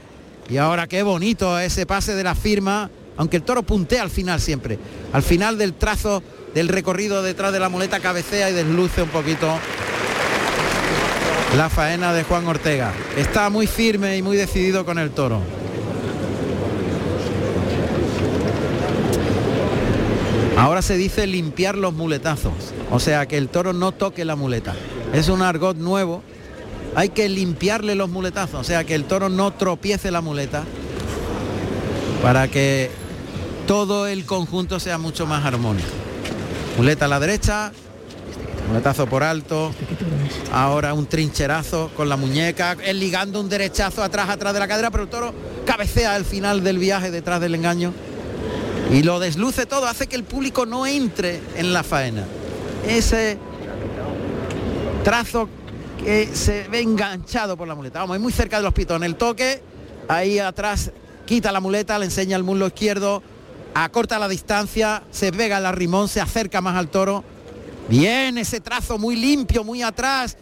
[0.49, 4.41] y ahora qué bonito ese pase de la firma, aunque el toro puntea al final
[4.41, 4.79] siempre,
[5.13, 6.23] al final del trazo
[6.55, 9.59] del recorrido detrás de la muleta cabecea y desluce un poquito
[11.57, 12.93] la faena de Juan Ortega.
[13.17, 15.41] Está muy firme y muy decidido con el toro.
[20.57, 22.53] Ahora se dice limpiar los muletazos,
[22.91, 24.75] o sea que el toro no toque la muleta.
[25.13, 26.23] Es un argot nuevo.
[26.97, 30.65] Hay que limpiarle los muletazos, o sea que el toro no tropiece la muleta
[32.23, 32.91] para que
[33.67, 35.89] todo el conjunto sea mucho más armónico.
[36.79, 37.73] Muleta a la derecha,
[38.69, 39.73] muletazo por alto,
[40.53, 44.91] ahora un trincherazo con la muñeca, él ligando un derechazo atrás, atrás de la cadera,
[44.91, 45.35] pero el toro
[45.65, 47.93] cabecea al final del viaje detrás del engaño
[48.91, 52.25] y lo desluce todo, hace que el público no entre en la faena.
[52.87, 53.39] Ese
[55.03, 55.49] trazo
[56.03, 58.01] que se ve enganchado por la muleta.
[58.01, 59.07] Vamos, muy cerca de los pitones.
[59.07, 59.63] El toque,
[60.09, 60.91] ahí atrás
[61.27, 63.23] quita la muleta, le enseña el muslo izquierdo,
[63.75, 67.25] acorta la distancia, se pega el arrimón, se acerca más al toro.
[67.89, 70.37] Bien, ese trazo muy limpio, muy atrás.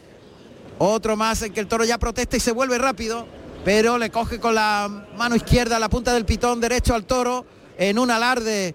[0.79, 3.27] Otro más en que el toro ya protesta y se vuelve rápido,
[3.65, 7.45] pero le coge con la mano izquierda la punta del pitón derecho al toro
[7.79, 8.75] en un alarde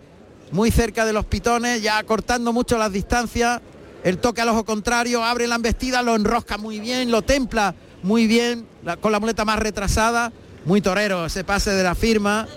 [0.52, 3.62] muy cerca de los pitones, ya cortando mucho las distancias.
[4.04, 8.28] El toque al ojo contrario, abre la embestida, lo enrosca muy bien, lo templa muy
[8.28, 8.66] bien,
[9.02, 10.32] con la muleta más retrasada.
[10.66, 12.48] Muy torero ese pase de la firma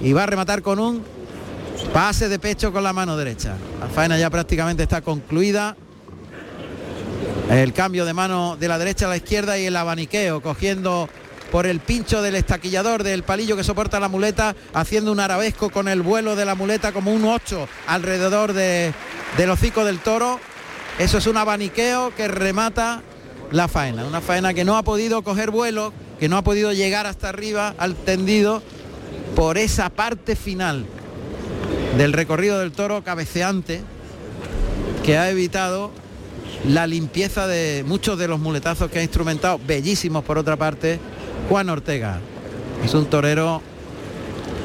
[0.00, 1.04] y va a rematar con un
[1.92, 3.56] pase de pecho con la mano derecha.
[3.80, 5.76] La faena ya prácticamente está concluida.
[7.50, 11.08] El cambio de mano de la derecha a la izquierda y el abaniqueo cogiendo
[11.50, 15.88] por el pincho del estaquillador del palillo que soporta la muleta, haciendo un arabesco con
[15.88, 18.94] el vuelo de la muleta como un 8 alrededor de,
[19.36, 20.38] del hocico del toro.
[20.98, 23.02] Eso es un abaniqueo que remata
[23.50, 27.06] la faena, una faena que no ha podido coger vuelo, que no ha podido llegar
[27.06, 28.62] hasta arriba al tendido
[29.34, 30.86] por esa parte final
[31.96, 33.82] del recorrido del toro cabeceante
[35.04, 35.90] que ha evitado
[36.66, 40.98] la limpieza de muchos de los muletazos que ha instrumentado, bellísimos por otra parte,
[41.48, 42.20] Juan Ortega.
[42.84, 43.62] Es un torero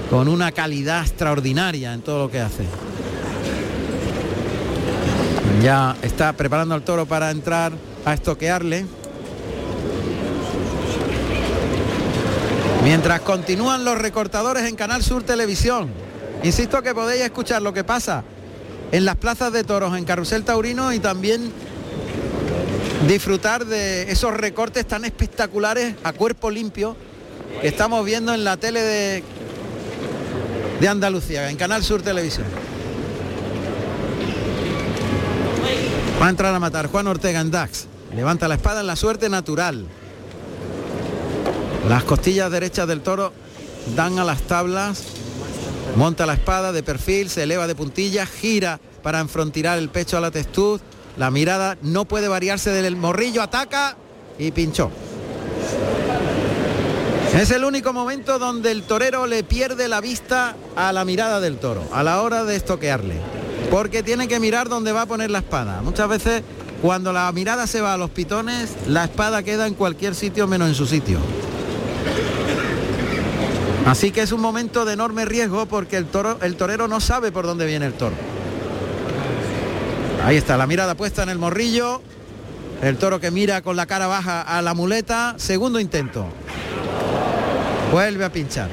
[0.09, 2.65] con una calidad extraordinaria en todo lo que hace.
[5.63, 7.71] Ya está preparando al toro para entrar
[8.03, 8.85] a estoquearle.
[12.83, 16.04] Mientras continúan los recortadores en Canal Sur Televisión.
[16.45, 18.23] Insisto que podéis escuchar lo que pasa
[18.91, 21.51] en las plazas de toros en Carrusel Taurino y también
[23.07, 26.95] disfrutar de esos recortes tan espectaculares a cuerpo limpio
[27.61, 29.23] que estamos viendo en la tele de,
[30.79, 32.45] de Andalucía, en Canal Sur Televisión.
[36.21, 37.87] Va a entrar a matar Juan Ortega en Dax.
[38.15, 39.87] Levanta la espada en la suerte natural.
[41.89, 43.33] Las costillas derechas del toro
[43.95, 45.14] dan a las tablas.
[45.95, 50.21] Monta la espada de perfil, se eleva de puntilla, gira para enfrontirar el pecho a
[50.21, 50.81] la textud.
[51.17, 53.95] La mirada no puede variarse del morrillo, ataca
[54.37, 54.91] y pinchó.
[57.33, 61.57] Es el único momento donde el torero le pierde la vista a la mirada del
[61.57, 63.15] toro, a la hora de estoquearle.
[63.69, 65.81] Porque tiene que mirar dónde va a poner la espada.
[65.81, 66.43] Muchas veces
[66.81, 70.69] cuando la mirada se va a los pitones, la espada queda en cualquier sitio menos
[70.69, 71.19] en su sitio.
[73.85, 77.31] Así que es un momento de enorme riesgo porque el, toro, el torero no sabe
[77.31, 78.15] por dónde viene el toro.
[80.23, 82.01] Ahí está, la mirada puesta en el morrillo.
[82.81, 85.35] El toro que mira con la cara baja a la muleta.
[85.37, 86.25] Segundo intento.
[87.91, 88.69] Vuelve a pinchar.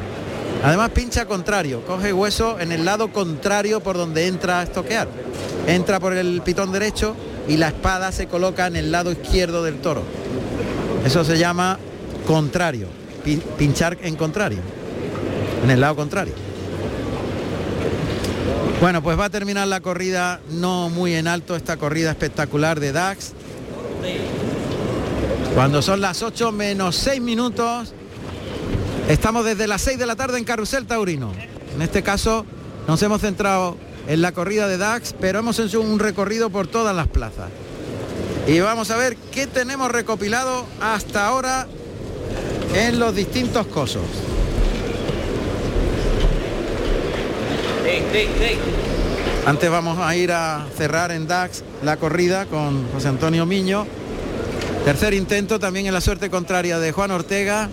[0.65, 1.85] Además pincha contrario.
[1.85, 5.09] Coge hueso en el lado contrario por donde entra a estoquear.
[5.67, 7.15] Entra por el pitón derecho
[7.49, 10.05] y la espada se coloca en el lado izquierdo del toro.
[11.05, 11.79] Eso se llama
[12.27, 12.89] contrario.
[13.59, 14.61] Pinchar en contrario.
[15.63, 16.35] En el lado contrario.
[18.81, 22.91] Bueno, pues va a terminar la corrida no muy en alto, esta corrida espectacular de
[22.91, 23.33] Dax.
[25.55, 27.93] Cuando son las 8 menos 6 minutos,
[29.09, 31.31] estamos desde las 6 de la tarde en Carrusel Taurino.
[31.77, 32.45] En este caso
[32.89, 33.77] nos hemos centrado
[34.09, 37.51] en la corrida de Dax, pero hemos hecho un recorrido por todas las plazas.
[38.49, 41.69] Y vamos a ver qué tenemos recopilado hasta ahora
[42.75, 44.03] en los distintos cosos.
[49.47, 53.87] Antes vamos a ir a cerrar en DAX la corrida con José Antonio Miño
[54.85, 57.69] Tercer intento también en la suerte contraria de Juan Ortega,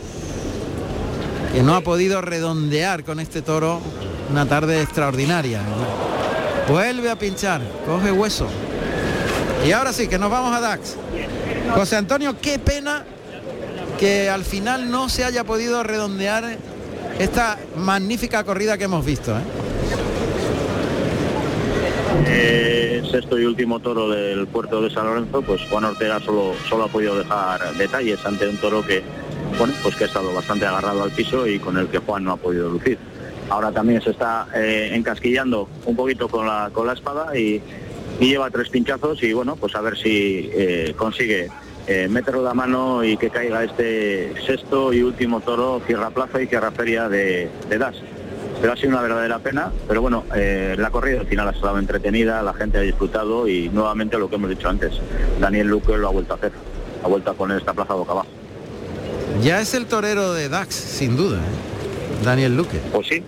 [1.52, 3.82] que no ha podido redondear con este toro
[4.30, 5.60] una tarde extraordinaria.
[6.68, 8.48] Vuelve a pinchar, coge hueso.
[9.68, 10.98] Y ahora sí, que nos vamos a Dax.
[11.74, 13.06] José Antonio, qué pena
[14.00, 16.58] que al final no se haya podido redondear
[17.18, 19.36] esta magnífica corrida que hemos visto.
[19.36, 19.42] ¿eh?
[22.26, 26.86] Eh, sexto y último toro del puerto de San Lorenzo, pues Juan Ortega solo, solo
[26.86, 29.02] ha podido dejar detalles ante un toro que,
[29.58, 32.34] bueno, pues que ha estado bastante agarrado al piso y con el que Juan no
[32.34, 32.98] ha podido lucir.
[33.50, 37.62] Ahora también se está eh, encasquillando un poquito con la, con la espada y,
[38.20, 41.50] lleva tres pinchazos y bueno, pues a ver si eh, consigue
[42.10, 46.70] meterlo la mano y que caiga este sexto y último toro, Tierra Plaza y Tierra
[46.70, 47.96] Feria de, de Das
[48.62, 49.72] pero ha sido una verdadera pena.
[49.88, 53.70] Pero bueno, eh, la corrida al final ha estado entretenida, la gente ha disfrutado y
[53.70, 54.94] nuevamente lo que hemos dicho antes,
[55.40, 56.52] Daniel Luque lo ha vuelto a hacer,
[57.04, 58.30] ha vuelto a poner esta plaza boca abajo.
[59.42, 62.24] Ya es el torero de Dax, sin duda, ¿eh?
[62.26, 62.80] Daniel Luque.
[62.92, 63.24] Pues sí,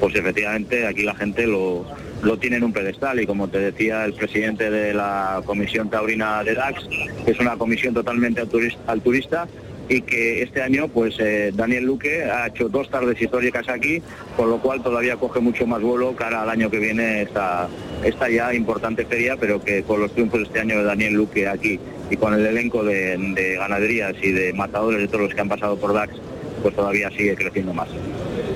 [0.00, 1.86] pues efectivamente aquí la gente lo,
[2.22, 6.42] lo tiene en un pedestal y como te decía el presidente de la Comisión Taurina
[6.42, 6.88] de DAX,
[7.24, 8.42] que es una comisión totalmente
[8.86, 9.46] alturista
[9.88, 14.02] y que este año pues eh, Daniel Luque ha hecho dos tardes históricas aquí,
[14.36, 17.68] con lo cual todavía coge mucho más vuelo cara al año que viene esta,
[18.04, 21.78] esta ya importante feria, pero que con los triunfos este año de Daniel Luque aquí
[22.10, 25.76] y con el elenco de, ganaderías y de matadores de todos los que han pasado
[25.76, 26.14] por DAX,
[26.62, 27.88] pues todavía sigue creciendo más.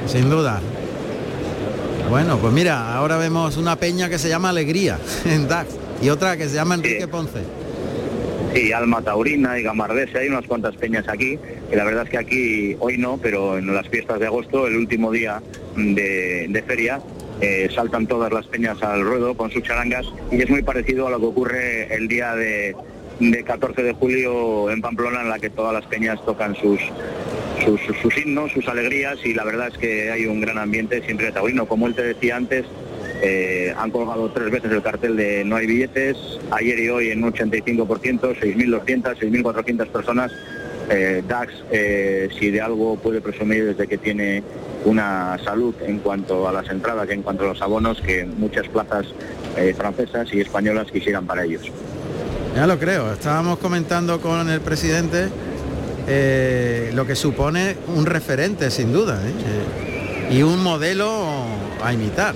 [0.07, 0.61] Sin duda.
[2.09, 6.37] Bueno, pues mira, ahora vemos una peña que se llama Alegría en DAX y otra
[6.37, 7.41] que se llama Enrique Ponce.
[8.55, 11.39] Sí, Alma Taurina y Gamardese, hay unas cuantas peñas aquí,
[11.71, 14.77] y la verdad es que aquí, hoy no, pero en las fiestas de agosto, el
[14.77, 15.41] último día
[15.77, 17.01] de, feria,
[17.41, 21.11] eh, saltan todas las peñas al ruedo con sus charangas y es muy parecido a
[21.11, 22.75] lo que ocurre el día de,
[23.47, 26.81] 14 de julio en Pamplona, en la que todas las peñas tocan sus,
[27.65, 31.31] sus, sus, himnos, sus alegrías y la verdad es que hay un gran ambiente siempre
[31.31, 31.67] taurino.
[31.67, 32.65] Como él te decía antes,
[33.23, 36.17] eh, han colgado tres veces el cartel de no hay billetes,
[36.51, 40.33] ayer y hoy en un 85%, 6.200, 6.400 personas.
[40.93, 44.43] Eh, DAX, eh, si de algo puede presumir desde que tiene
[44.85, 49.07] una salud en cuanto a las entradas en cuanto a los abonos que muchas plazas
[49.77, 51.71] francesas y españolas quisieran para ellos.
[52.57, 55.29] Ya lo creo, estábamos comentando con el presidente
[56.95, 59.21] lo que supone un referente sin duda
[60.31, 61.27] y un modelo
[61.85, 62.35] a imitar.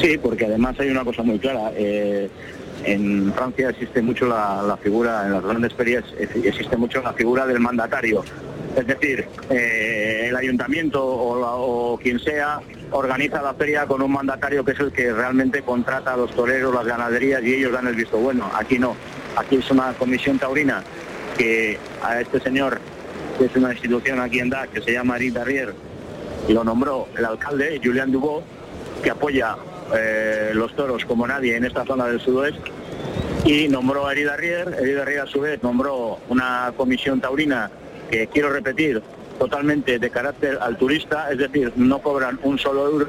[0.00, 1.72] Sí, porque además hay una cosa muy clara.
[1.74, 2.28] Eh,
[2.84, 7.60] en Francia existe mucho la, figura, en las grandes ferias existe mucho la figura del
[7.60, 8.22] mandatario.
[8.76, 14.72] Es decir, eh, el ayuntamiento o, quien sea organiza la feria con un mandatario que
[14.72, 18.18] es el que realmente contrata a los toreros, las ganaderías y ellos dan el visto
[18.18, 18.50] bueno.
[18.54, 18.94] Aquí no.
[19.36, 20.84] Aquí es una comisión taurina
[21.38, 22.78] que a este señor,
[23.38, 25.74] que es una institución aquí en DAC, que se llama Eric Darrier,
[26.48, 28.42] lo nombró el alcalde, Julián Dubó,
[29.02, 29.56] que apoya
[29.94, 32.70] eh, los toros como nadie en esta zona del sudoeste
[33.44, 34.76] y nombró a Herida Rier.
[34.80, 37.70] Herida Rier a su vez nombró una comisión taurina
[38.10, 39.02] que quiero repetir
[39.38, 43.08] totalmente de carácter al turista, es decir, no cobran un solo euro.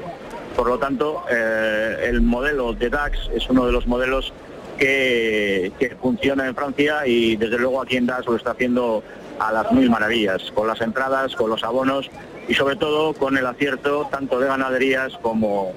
[0.54, 4.32] Por lo tanto, eh, el modelo de DAX es uno de los modelos
[4.76, 9.02] que, que, funciona en Francia y desde luego aquí en DAX lo está haciendo
[9.38, 12.10] a las mil maravillas, con las entradas, con los abonos
[12.48, 15.74] y sobre todo con el acierto tanto de ganaderías como,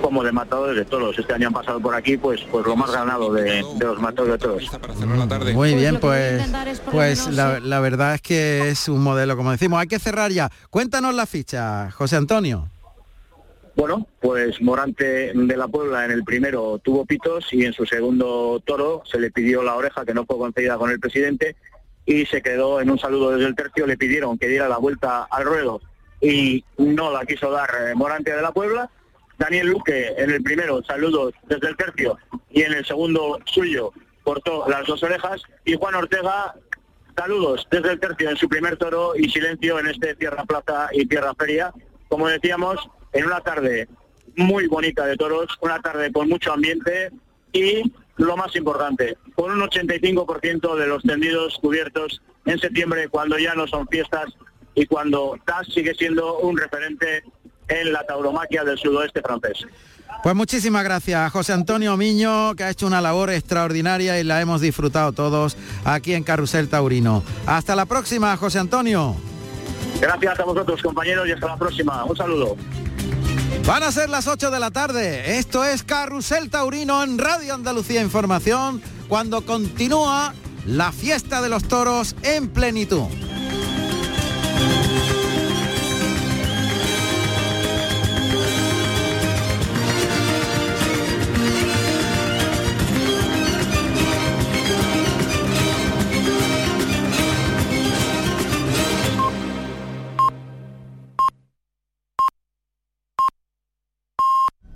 [0.00, 1.18] como de matadores de toros.
[1.18, 4.38] Este año han pasado por aquí, pues, pues lo más ganado de, los matadores de
[4.38, 5.54] toros.
[5.54, 6.42] Muy bien, pues,
[6.90, 9.80] pues la, verdad es que es un modelo, como decimos.
[9.80, 10.50] Hay que cerrar ya.
[10.70, 12.68] Cuéntanos la ficha, José Antonio.
[13.76, 18.62] Bueno, pues Morante de la Puebla en el primero tuvo pitos y en su segundo
[18.64, 21.56] toro se le pidió la oreja que no fue concedida con el presidente
[22.06, 25.24] y se quedó en un saludo desde el tercio, le pidieron que diera la vuelta
[25.24, 25.82] al ruedo
[26.22, 28.88] y no la quiso dar eh, Morante de la Puebla
[29.38, 32.18] Daniel Luque en el primero, saludos desde el tercio,
[32.50, 36.54] y en el segundo suyo cortó las dos orejas, y Juan Ortega,
[37.16, 41.06] saludos desde el tercio en su primer toro y silencio en este Tierra Plaza y
[41.06, 41.72] Tierra Feria.
[42.08, 42.76] Como decíamos,
[43.12, 43.88] en una tarde
[44.36, 47.10] muy bonita de toros, una tarde con mucho ambiente
[47.52, 47.82] y
[48.16, 53.66] lo más importante, con un 85% de los tendidos cubiertos en septiembre cuando ya no
[53.66, 54.26] son fiestas
[54.74, 57.24] y cuando TAS sigue siendo un referente
[57.68, 59.66] en la tauromaquia del sudoeste francés.
[60.22, 64.60] Pues muchísimas gracias José Antonio Miño, que ha hecho una labor extraordinaria y la hemos
[64.60, 67.22] disfrutado todos aquí en Carrusel Taurino.
[67.46, 69.16] Hasta la próxima, José Antonio.
[70.00, 72.04] Gracias a vosotros, compañeros, y hasta la próxima.
[72.04, 72.56] Un saludo.
[73.66, 75.38] Van a ser las 8 de la tarde.
[75.38, 80.34] Esto es Carrusel Taurino en Radio Andalucía Información, cuando continúa
[80.66, 83.06] la fiesta de los toros en plenitud.